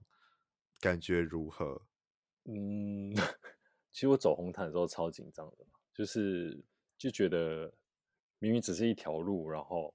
[0.79, 1.81] 感觉如何？
[2.45, 3.13] 嗯，
[3.91, 6.59] 其实我走红毯的时候超紧张的，就是
[6.97, 7.71] 就觉得
[8.39, 9.93] 明明只是一条路，然后。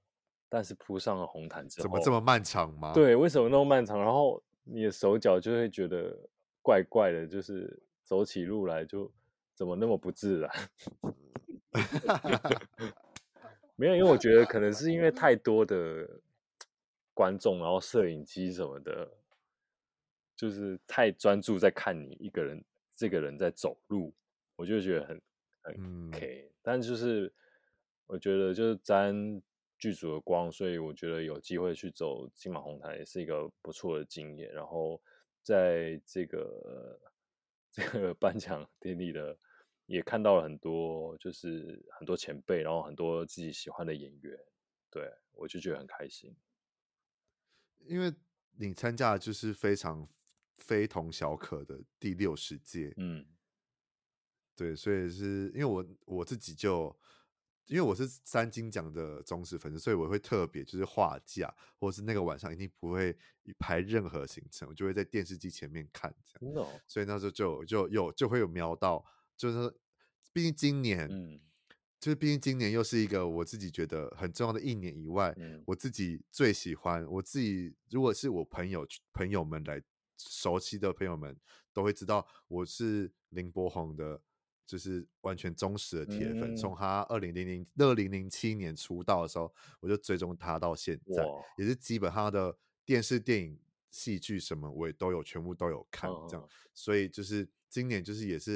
[0.49, 2.93] 但是铺上了红毯之后，怎么这么漫长吗？
[2.95, 3.99] 对，为什么那么漫长？
[3.99, 6.17] 然后你的手脚就会觉得
[6.63, 9.13] 怪怪的，就是走起路来就
[9.57, 10.51] 怎么那么不自然？
[13.75, 16.09] 没有，因为我觉得可能是因为太多的
[17.13, 19.19] 观众，然后摄影机什么的，
[20.37, 22.63] 就是太专注在看你一个人，
[22.95, 24.15] 这个人在走路，
[24.55, 25.23] 我就觉得很
[25.63, 26.49] 很 OK。
[26.49, 27.33] 嗯、但就是
[28.07, 29.43] 我觉得就是沾。
[29.79, 34.51] 剧组的光，所以我觉得有机会去走金马红毯也是一个不错的经验。
[34.51, 34.99] 然后
[35.43, 36.99] 在这个
[37.71, 39.37] 这个颁奖典礼的，
[39.85, 44.35] 也看到了很多，就是很多前辈，然后很多自己喜欢的演员，
[44.91, 46.35] 对，我就觉得很开心。
[47.85, 48.11] 因为
[48.53, 50.09] 你参加的就是非常
[50.67, 53.25] 非同小可的第六十届，嗯，
[54.55, 56.97] 对，所以是因为我我自己就。
[57.69, 63.13] 因为我是三金奖的忠实粉丝，所以我会特别就是画架，或是那个晚上一定不会
[63.59, 66.55] 排任何行程，我就会在电视机前面看这样。
[66.55, 66.69] No.
[66.87, 69.05] 所以那时候就就有就会有瞄到，
[69.37, 69.77] 就是
[70.33, 71.41] 毕竟今年，嗯，
[71.99, 79.83] 就是毕竟今年又是一个我自己觉得很重要的一年以外，嗯，我自己最喜欢，我自己如果是我朋友朋友们来
[80.19, 81.37] 熟悉的朋友们
[81.73, 84.21] 都会知道我是林柏宏的。
[84.67, 91.25] 就是完全忠实的铁粉，从、嗯、他二零零零二零零七年出道的时候，我就追踪他到现在，
[91.57, 93.57] 也是基本上的电视、电影、
[93.93, 96.43] 戏剧什么我也都有，全部都有看这样。
[96.45, 98.55] 哦、所以就是今年就是也是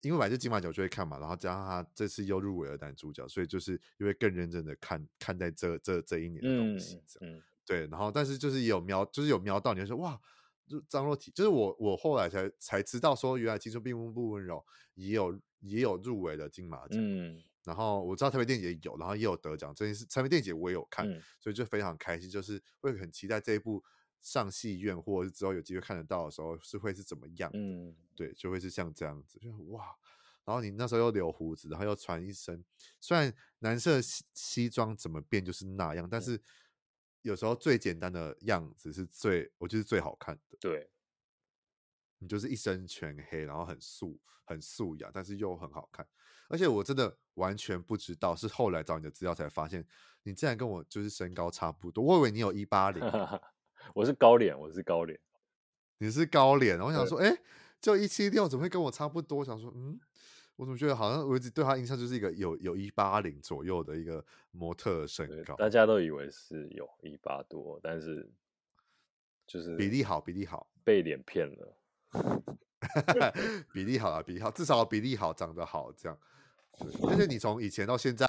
[0.00, 7.34] 因为本来就金马奖就会看嘛，然后加上他这次又入围了男主角，所以就是因为更认真的看看待这这这一年的东西这样。
[7.34, 10.18] 嗯嗯、对，然后但是就是也有瞄，就是有瞄到，你就说哇。
[10.68, 14.64] 就张若体，就是我，我后来才才知道说，原来青春并不不温柔
[14.94, 16.98] 也有也有入围的金马奖。
[17.00, 23.82] 嗯，然后我知道台北电影节有，然后也有得奖，这件事台北电影节我也有看，嗯、所以就非常开心，就是会很期待这一部
[24.20, 27.50] 上戏院或者是之后有机会看得到的时候是会是怎么样。
[27.54, 29.86] 嗯，对，就会是像这样子，就哇，
[30.44, 32.64] 然后你那时候又留胡子，然后又穿一身，
[33.00, 36.40] 虽然男色西西装怎么变就是那样，但是
[37.22, 40.56] 有时候最简单的样子是最，我觉得是最好看的。
[40.60, 40.90] 对，
[42.18, 46.06] 你就是一身全黑，然后很素很素雅，但是又很好看。
[46.48, 49.86] 而且我真的完全不知道，是后来找你的资料才发现，
[50.22, 52.02] 你竟然跟我就是身高差不多。
[52.02, 53.02] 我以为你有一八零，
[53.94, 55.20] 我是高脸，我是高脸，
[55.98, 56.78] 你是高脸。
[56.80, 57.36] 我想说，哎，
[57.80, 59.38] 就一七六，怎么会跟我差不多？
[59.40, 60.00] 我想说，嗯。
[60.58, 68.28] 我怎么觉得好像我一直对他印象就是一个有有一八零左右的一个模特身高，大家都以为是有一八多，但是
[69.46, 71.78] 就是比例好，比例好，被脸骗了，
[73.72, 76.18] 比例好啊，比例好，至少比例好，长得好这样。
[77.02, 78.26] 但是你 从以前到现在，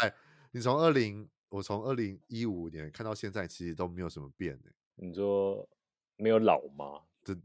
[0.52, 4.70] 你从二零，我从二零一五年看到现在，其实都没有什么变呢。
[4.94, 5.68] 你说
[6.16, 7.02] 没有老吗？
[7.24, 7.36] 这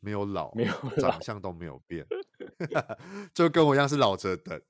[0.00, 2.06] 没有老，没有长相都没有变。
[3.34, 4.60] 就跟我一样是老着等，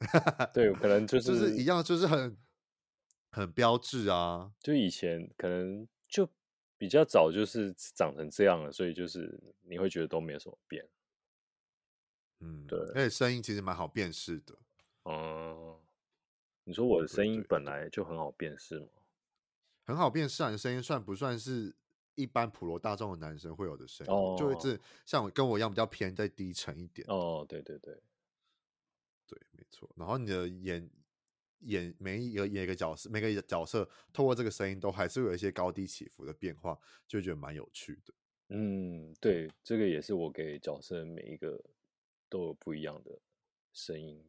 [0.54, 2.36] 对，可能就 是就是一样，就是很
[3.30, 4.52] 很标致啊。
[4.60, 6.28] 就以前可能就
[6.78, 10.88] 比较早，就是长成这样了，所以就是你会觉得都没有什么变。
[12.40, 14.56] 嗯，对，而且声音其实蛮好辨识的。
[15.04, 15.76] 嗯，
[16.64, 18.86] 你说我的声音本来就很好辨识吗？
[19.86, 21.74] 很好辨识，你的声音算不算是？
[22.20, 24.38] 一般普罗大众的男生会有的声音，oh.
[24.38, 27.06] 就会是像我跟我一样比较偏再低沉一点。
[27.08, 27.94] 哦，oh, 对对对，
[29.26, 29.90] 对，没错。
[29.96, 30.90] 然后你的演
[31.60, 36.78] 演每一个演一个角色，每个角色透过这个声音都还是会有一些高低起伏的变化，
[37.08, 38.12] 就觉得蛮有趣的。
[38.48, 41.62] 嗯，对，这个也是我给角色每一个
[42.28, 43.18] 都有不一样的
[43.72, 44.22] 声音。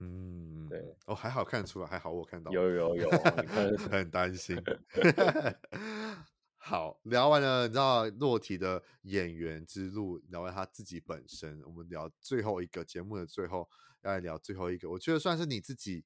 [0.00, 0.94] 嗯，对。
[1.06, 3.10] 哦，还好看出来，还好我看到有有有，
[3.90, 4.56] 很担心。
[6.68, 13.70] 好，聊完了，你知道洛体的演员之路，聊完他自己本身，我们聊最后一个节目的最后，
[14.02, 16.04] 要来聊最后一个，我觉得算是你自己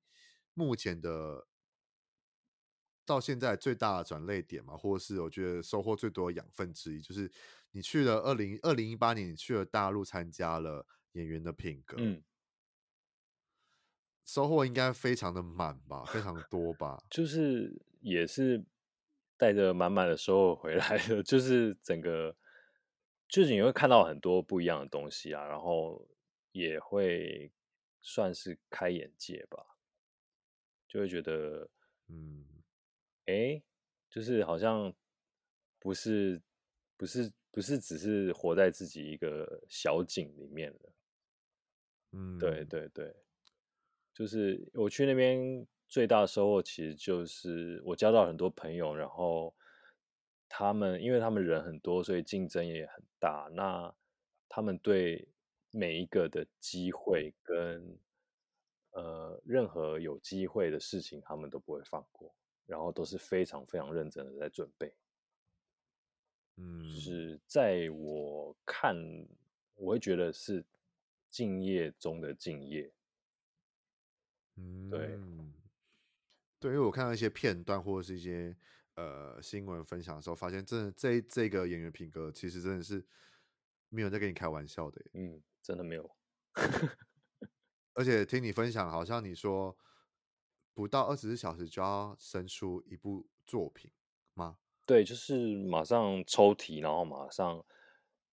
[0.53, 1.47] 目前的
[3.07, 7.33] 到现在最大的转捩点嘛，或者是我觉得收获最多的养分之一，就是
[7.71, 12.23] 你去了二零二零一八年，你去了大陆参加了演员的品格，嗯，
[14.27, 18.67] 收获应该非常的满吧，非常多吧， 就是也是。
[19.41, 22.37] 带着满满的收获回来的，就是整个，
[23.27, 26.07] 就是你会看到很多不一样的东西啊，然后
[26.53, 27.51] 也会
[28.03, 29.65] 算是开眼界吧，
[30.87, 31.71] 就会觉得，
[32.09, 32.45] 嗯，
[33.25, 33.63] 哎，
[34.11, 34.93] 就是好像
[35.79, 36.39] 不是
[36.99, 40.93] 不是不是只是活在自己一个小井里面了，
[42.13, 43.17] 嗯，对对对，
[44.13, 45.67] 就是我去那边。
[45.91, 49.53] 最大的收获其实就是我交到很多朋友，然后
[50.49, 53.51] 他们因为他们人很多，所以竞争也很大。
[53.53, 53.93] 那
[54.49, 55.29] 他们对
[55.73, 57.99] 每一个的机会跟
[58.93, 62.33] 呃任何有机会的事情，他们都不会放过，
[62.67, 64.95] 然后都是非常非常认真的在准备。
[66.57, 68.97] 嗯，就是在我看，
[69.75, 70.65] 我会觉得是
[71.31, 72.93] 敬业中的敬业。
[74.55, 75.19] 嗯，对。
[76.61, 78.55] 对，因为我看到一些片段或者是一些
[78.95, 83.03] 呃新闻分享的时候，发现真的这这个演员品格其实真的是
[83.89, 85.03] 没有在跟你开玩笑的。
[85.15, 86.15] 嗯，真的没有。
[87.95, 89.77] 而且听你分享，好像你说
[90.75, 93.91] 不到二十四小时就要生出一部作品
[94.35, 94.59] 吗？
[94.87, 97.65] 对，就是马上抽题，然后马上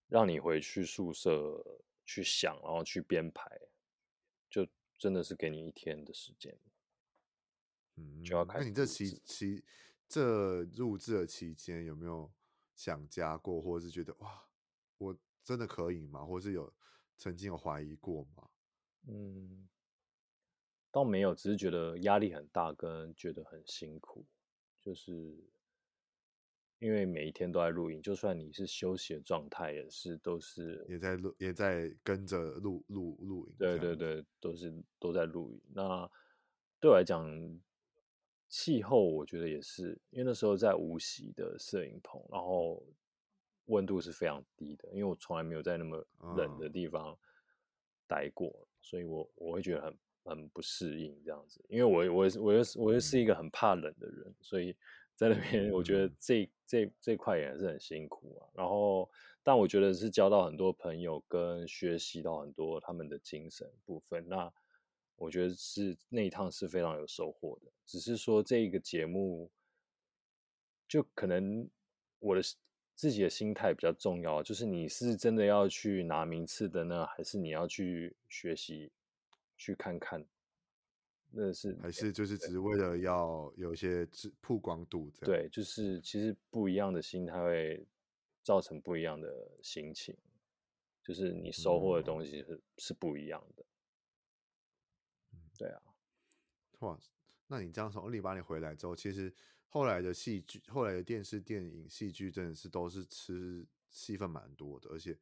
[0.09, 3.49] 让你回去宿舍去想，然后去编排，
[4.49, 4.67] 就
[4.97, 6.57] 真的是给你一天的时间。
[7.99, 9.65] 嗯，那你这期期
[10.07, 12.31] 这入制的期间有没有
[12.75, 14.47] 想家过，或者是觉得哇，
[14.99, 16.23] 我真的可以吗？
[16.23, 16.71] 或者是有
[17.17, 18.47] 曾经有怀疑过吗？
[19.07, 19.67] 嗯，
[20.91, 24.23] 倒没有，只是觉得压力很大，跟觉得很辛苦，
[24.79, 25.11] 就是
[26.77, 33.55] 因为每一天都在录影，就算你是休息的状态，也是都是也在录，也在跟着录录录影。
[33.57, 35.59] 对对对，都是都在录影。
[35.73, 36.07] 那
[36.79, 37.59] 对我来讲。
[38.49, 42.81] 气候我觉得也是，因为那时候在无锡的摄影棚，然后
[43.65, 46.05] 温度是非常低的，因为我从来没有在那么
[46.35, 47.17] 冷的地方
[48.07, 54.75] 待过，哦、所以我我会觉得很很不适应这样子，因为我我我又我又是一个很怕冷的人，所以
[55.15, 58.47] 在那边我觉得这、嗯、这这块也是很辛苦啊。
[58.53, 59.09] 然后，
[59.43, 64.27] 但我觉得是交到很多朋友，跟学习到很多他们的精神部分。
[64.29, 64.51] 那
[65.17, 69.51] 我觉得是那一趟是非常有收获的，只是说这个节目，
[70.87, 71.67] 就可能
[72.19, 72.41] 我的
[72.95, 78.91] 自己的心态比较重要，就是你是真的要去拿名次的呢，还是你要去学习
[79.57, 80.25] 去看看。
[81.29, 84.07] 那是还是就是只是为了要有一些
[84.39, 87.85] 曝光度，这样对，就是其实不一样的心态会
[88.43, 90.15] 造成不一样的心情，
[91.03, 93.65] 就是你收获的东西是、嗯、是不一样的。
[95.57, 95.81] 对啊，
[96.79, 96.99] 哇，
[97.47, 99.33] 那你这样从二零一八年回来之后，其实
[99.67, 105.17] 后来的戏剧、后来的电视、电影、戏剧，真的是都是吃戏份蛮多的，而且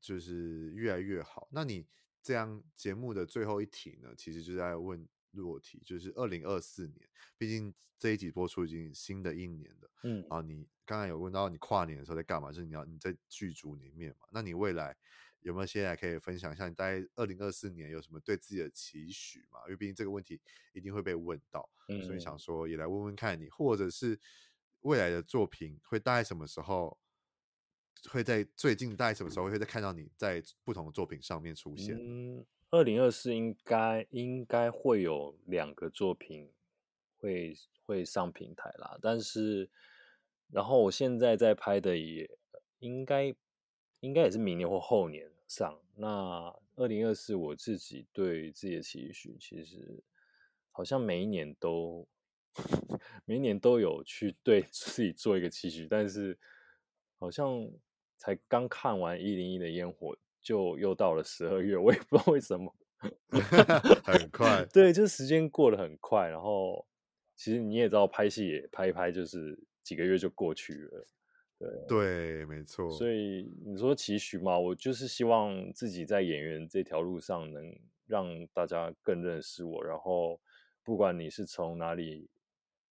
[0.00, 1.48] 就是越来越好。
[1.50, 1.86] 那你
[2.22, 5.08] 这样节目的最后一题呢，其实就是在问。
[5.32, 7.08] 落题就是二零二四年，
[7.38, 9.90] 毕竟这一集播出已经新的一年了。
[10.02, 12.52] 嗯，啊你刚才有问到你跨年的时候在干嘛？
[12.52, 14.28] 就是你要你在剧组里面嘛？
[14.30, 14.94] 那你未来
[15.42, 16.68] 有没有现在可以分享一下？
[16.68, 19.60] 你大概二零二四年有什么对自己的期许嘛？
[19.66, 20.40] 因为毕竟这个问题
[20.72, 24.18] 一定会被问到，嗯，所以想说也来问问看你，或者是
[24.80, 26.98] 未来的作品会大概什么时候
[28.10, 31.96] 会在最近大概什么时候会再看到你在不同的作品上面出现？
[31.98, 36.50] 嗯二零二四应该应该会有两个作品
[37.18, 37.54] 会
[37.84, 39.68] 会上平台啦，但是
[40.50, 42.38] 然后我现在在拍的也
[42.78, 43.34] 应该
[44.02, 45.76] 应该也是明年或后年上。
[45.96, 50.02] 那二零二四我自己对自己的期许，其实
[50.70, 52.06] 好像每一年都
[53.24, 56.38] 每一年都有去对 自己做一个期许，但是
[57.18, 57.68] 好像
[58.16, 60.16] 才刚看完一零一的烟火。
[60.42, 62.74] 就又到了十二月，我也不知道为什么
[64.02, 64.66] 很快。
[64.72, 66.28] 对，就是时间过得很快。
[66.28, 66.84] 然后，
[67.36, 71.06] 其实你也知道，拍戏也拍一拍，就是几个月就过去了。
[71.88, 72.90] 对，对，没错。
[72.90, 77.74] 所以你说期许嘛，我就是希望自己在演员这条路上能
[78.06, 79.84] 让大家更认识我。
[79.84, 80.40] 然后，
[80.82, 82.28] 不管你是从哪里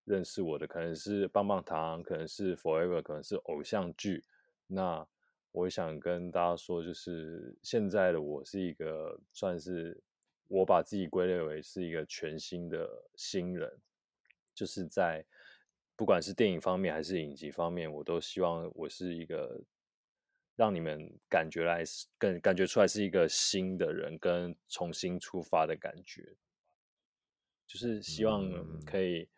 [0.06, 4.23] 认识我的，可能是棒棒糖，可能是 Forever，可能是偶像剧，
[4.68, 5.07] 那。
[5.53, 10.02] 我想跟大家说，就是现在的我是一个算是
[10.48, 12.88] 我把自己归类为是一个全新的
[13.18, 13.69] 新人，
[14.53, 15.26] 就是在
[16.02, 19.61] 不管是电影方面还是影集方面，我都希望我是一个
[20.56, 21.84] 让你们感觉来
[22.18, 26.36] 更感觉出来是一个新的人，跟重新出发的感觉，
[27.68, 28.44] 就是希望
[28.84, 29.30] 可以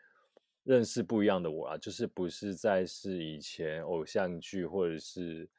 [0.64, 5.50] 认识不一样的我啊，就是不是再是以前偶像剧或者是。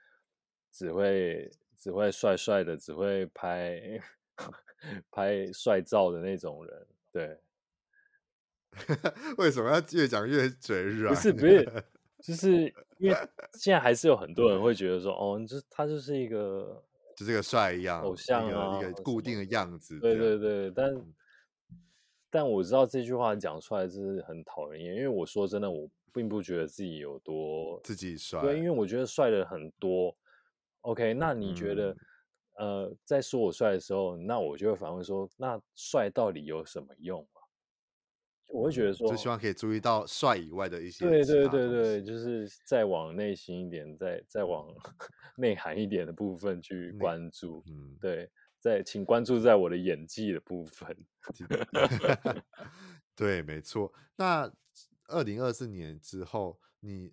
[0.72, 4.00] 只会只会帅帅的，只会拍
[5.12, 7.38] 拍帅照的那种人，对。
[9.38, 11.14] 为什么要越讲越嘴软？
[11.14, 11.84] 不是不是，
[12.22, 13.16] 就是因为
[13.54, 16.82] 现在还是有很多人会觉得说，哦，就他就是一个，
[17.16, 19.98] 就是一个帅一样偶像啊，一个固定的样子。
[20.00, 21.14] 对对对，但、嗯、
[22.30, 30.16] 但我知道这句话讲出来是很讨人厌，因为我说真的，我并不觉得自己有多自己帅，对，因为我觉得帅的很多。
[30.82, 31.96] OK，那你觉得，
[32.58, 37.26] 嗯、呃，在说我帅的时候，那我就会反问说，那帅到底有什么用？
[38.54, 44.72] 我会觉得说，就希望可以注意到帅以外的一些，对对对对，就是再往内心一点，再再往
[45.36, 47.64] 内涵一点的部分去关注。
[47.66, 50.96] 嗯，对，再请关注在我的演技的部分。
[53.16, 53.92] 对，没错。
[54.16, 54.50] 那
[55.08, 57.12] 二零二四年之后，你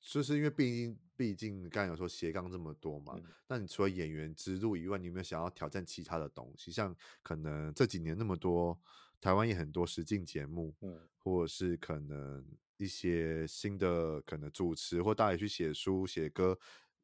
[0.00, 0.98] 就是因为毕竟。
[1.14, 6.72] 毕竟刚才有说斜杠这么多嘛，嗯，那你除了演员之路以外，你有没有想要挑战其他的东西？
[6.72, 8.76] 像可能这几年那么多，
[9.22, 12.44] 台湾也很多实境节目，嗯，或者是可能
[12.76, 16.58] 一些新的可能主持，或大家去写书、写歌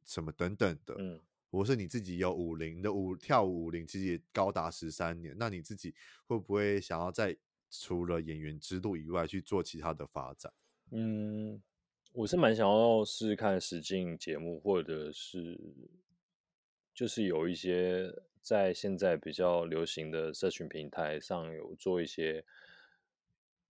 [0.05, 1.20] 什么等等的，嗯，
[1.51, 5.95] 或是你自己有舞龄的舞跳舞舞龄，其实也高达十三年，那你自己
[6.27, 7.35] 会不会想要在
[7.70, 10.53] 除了演员之路以外去做其他的发展？
[10.90, 11.62] 嗯。
[12.15, 15.61] 我是蛮想要试试看实境节目，或者是
[16.95, 18.11] 就是有一些
[18.48, 22.42] 在现在比较流行的社群平台上有做一些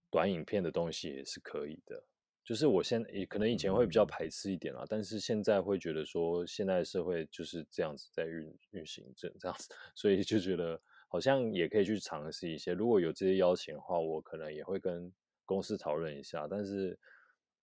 [0.09, 2.01] 短影片的东西也是可以的。
[2.45, 12.71] 就是我现在也可能以前会比较排斥一点啦，但是现在会觉得说现在社会就是这样子在运运行这这样子，所以就觉得好像也可以去尝试一些。
[12.71, 15.11] 如果有这些邀请的话，我可能也会跟
[15.45, 16.97] 公司讨论一下，但是。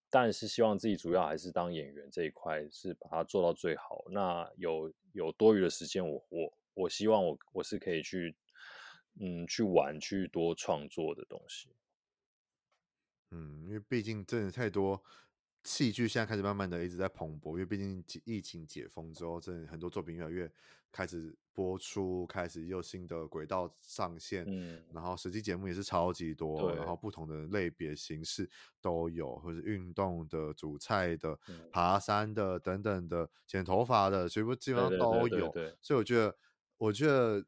[0.08, 4.04] 但是希望自己主要还是当演员这一块，是把它做到最好。
[4.08, 6.56] 那有有多余的时间，我我我
[6.88, 8.34] 希望我我是可以去，
[9.20, 11.70] 嗯，去玩，去多创作的东西。
[13.30, 15.02] 嗯，因为毕竟真的太多。
[15.64, 20.48] 戏剧现在开始慢慢的一直在蓬勃，因为毕竟疫情解封之后，真的很多作品越来越
[20.92, 28.48] 开始播出，开始又新的轨道上线，嗯，然后实际节目也是超级多，然后不同的类别形式
[28.80, 36.36] 都有，或者运动的、煮菜的、嗯、爬山的等等的、剪头发的，全部基本上都有，所以我觉得，
[36.78, 37.44] 我觉得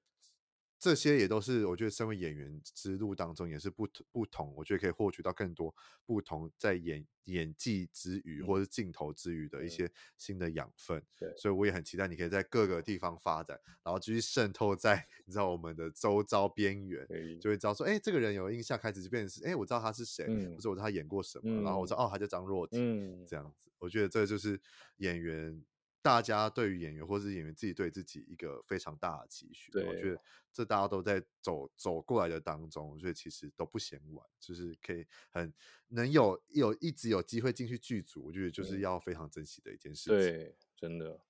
[0.79, 5.75] 这些也都是我觉得身为演员之路当中也是不不同，我觉得可以获取到更多
[6.07, 11.03] 不同在演演技之余、嗯、或者是镜头之余的一些新的养分。
[11.19, 17.05] 对，所以我也很期待你可以在各个地方发展，然后继续渗透在你知道我们的周遭边缘，
[17.41, 23.69] 就会知道说，哎，这个人有印象，开始就变成是，哎，我知道他是谁，嗯、或者我知道他演过什么，嗯、然后我知道哦，他叫张若婷、嗯，这样子。
[23.79, 24.61] 我觉得这就是
[24.99, 25.61] 演员。
[26.09, 29.71] 大家对于演员，或是演员自己对自己一个非常大的期许。
[29.71, 30.19] 对，我觉得
[30.51, 35.53] 这大家都在走走过来的当中，所以其实都不嫌晚，就是可以很
[35.89, 40.17] 能有有一直有机会进去剧组，我觉得就是要非常珍惜的一件事情。
[40.17, 41.21] 对，真的，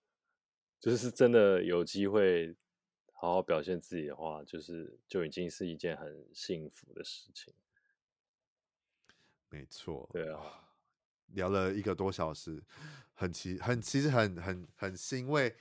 [0.79, 2.55] 就是真的有机会
[3.13, 7.53] 好好表现自己的话，就是就已经是一件很幸福的事情。
[9.49, 10.68] 没错，对啊。
[11.29, 12.63] 聊了一个多小时，
[13.15, 15.55] 很奇很其实很很很欣慰，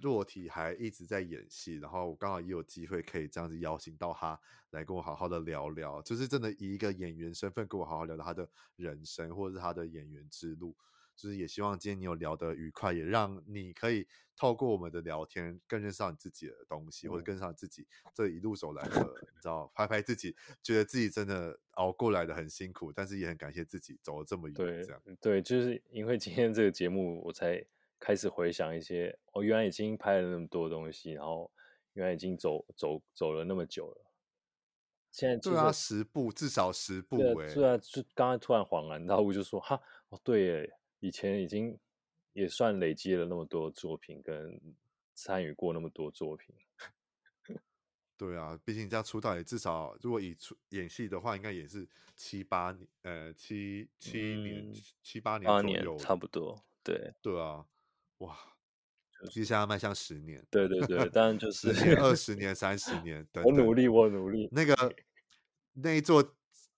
[0.00, 4.38] 若体还一直在演戏，然后我刚好也有机会可以这样子邀请到他
[4.70, 10.76] 来跟我好好的聊聊，就是真的以一个演员身份跟我好好聊聊他的人生或者是他的演员之路。
[11.16, 24.54] 就是也希望今天你有聊得愉快，也让你可以透过我们的聊天更认识到你自己的东西，嗯、或者更上自己这一路走来的，你知道，拍拍自己，觉得自己真的熬过来的很辛苦，但是也很感谢自己走了这么远。
[24.54, 27.64] 对，这样对，就是因为今天这个节目，我才
[28.00, 31.50] 开始回想一些，我、哦、原来已经拍了那么多东西，然后
[31.92, 34.00] 原来已经走走走了那么久了。
[35.12, 40.74] 现在对啊，十步至少十步哎、欸，对啊，就刚刚突然恍然大悟，就说哈，哦对耶。
[41.04, 41.78] 以前已经
[42.32, 44.58] 也算累积了那么多作品，跟
[45.12, 46.54] 参与过那么多作品。
[48.16, 51.86] 对啊，毕竟这样出道也至少，如果以出演戏的话，应该也是
[52.16, 56.58] 七八年，呃，七七年、嗯、七八年、左右差不多。
[56.82, 57.66] 对对啊，
[58.18, 58.38] 哇，
[59.30, 60.42] 接下来迈向十年。
[60.50, 61.68] 对对对，当然就是
[61.98, 63.44] 二十 年、三十年等等。
[63.44, 64.48] 我努力，我努力。
[64.50, 64.74] 那个
[65.74, 66.34] 那一座。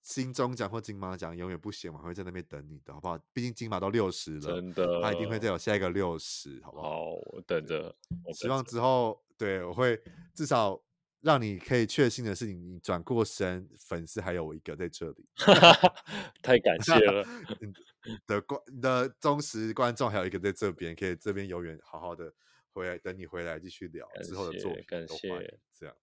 [0.07, 3.19] 金钟奖或金马奖永远不嫌晚，会在那边等你的，好不好？
[3.33, 6.89] 毕竟金马都六十了，真的，他一定会再有下一个六十，好不好？
[6.89, 7.93] 好，我等着。
[8.33, 10.01] 希望之后，对，我会
[10.33, 10.81] 至少
[11.19, 15.27] 让你可以确信的是，你转过身，粉丝还有我一个在这里。
[16.41, 17.27] 太感谢了，
[17.59, 22.33] 你的观你的忠实观众还有一个在这边，可以这边永远好好的
[22.71, 25.93] 回来等你回来继续聊之后的作品，感谢，这样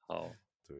[0.00, 0.30] 好，
[0.66, 0.76] 对。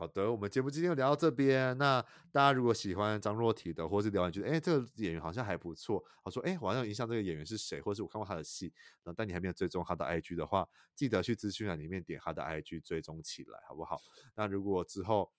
[0.00, 1.76] 好的，我们节目今天就聊到这边。
[1.76, 2.00] 那
[2.30, 8.72] 大家如果喜欢张若体的，或是聊完觉得，哎，这个演员好像还不错，我说，哎，我好像有印象这个演员是谁，或是我看过他的戏，
[9.02, 14.00] 那但你还没有追踪他的 IG 的话，记得去资讯栏里面点他的 IG 追踪起来，好不好？
[14.36, 15.32] 那如果之后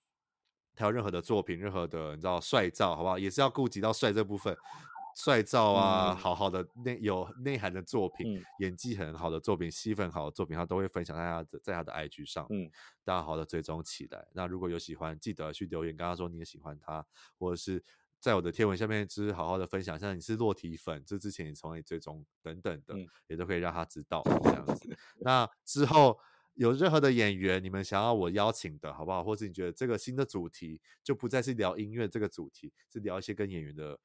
[0.76, 3.18] 他有任何的作品，任何的你知道帅照，好不好？
[3.18, 4.53] 也是要顾及到帅这部分。
[5.20, 12.72] 帅照啊，嗯、好好的内有内涵的作品，嗯，演技很好的作品，戏份好的作品，他都会分享在他的在他的 IG 上，嗯，
[13.04, 14.26] 大家好好的追踪起来。
[14.32, 17.06] 那如果有喜欢，记得去留言，跟他说你也喜欢他，
[17.38, 17.84] 或者是
[18.22, 24.98] 在我的贴文下面，就是好好的分享，像你是落体粉，这之前你从哪里追踪等等的，嗯，也都可以让他知道这样子。
[25.20, 26.18] 那之后
[26.54, 29.22] 有任何的演员，你们想要我邀请的，好不好？
[29.22, 34.00] 或者你觉得这个新的主题就不再是聊音乐这个主题，是聊一些跟演员的。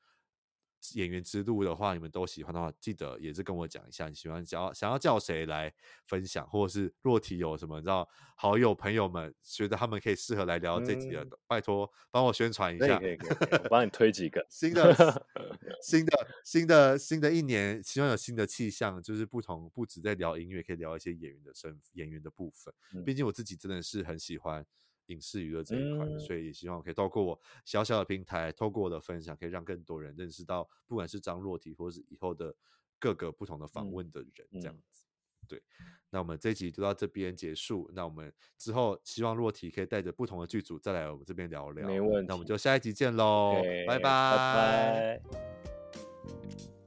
[0.93, 5.73] 演员之路的话，你们都喜欢的话，记得也是跟我讲一下，你喜欢叫想要叫谁来
[6.07, 15.27] 分享，或者是若体有什么你知道好友朋友们觉得他们可以适合来聊这集的，嗯、拜托帮我宣传一下，可以可以，可以我帮你推几个新的
[15.83, 22.73] 新的新的新的一年，希望有新的气象，就是不同不止在聊音乐，可以聊一些演员的身演员的部分。
[23.05, 24.65] 毕、嗯、竟我自己真的是很喜欢。
[25.07, 32.55] 影视娱乐这一块、嗯，所以也希望可以透过我小小的平台，透过我的分享，可以让更多人认识到，不管是张若体，或是以后的
[32.99, 35.47] 各个不同的访问的人，这样子、嗯。
[35.47, 35.63] 对，
[36.09, 37.91] 那我们这一集就到这边结束。
[37.93, 41.87] 那我们之后希望若体可以带着不同的剧组再来我们这边聊聊。
[41.87, 42.27] 没问题。
[42.27, 45.21] 那我们就下一集见喽，拜拜。
[45.21, 46.84] 拜拜。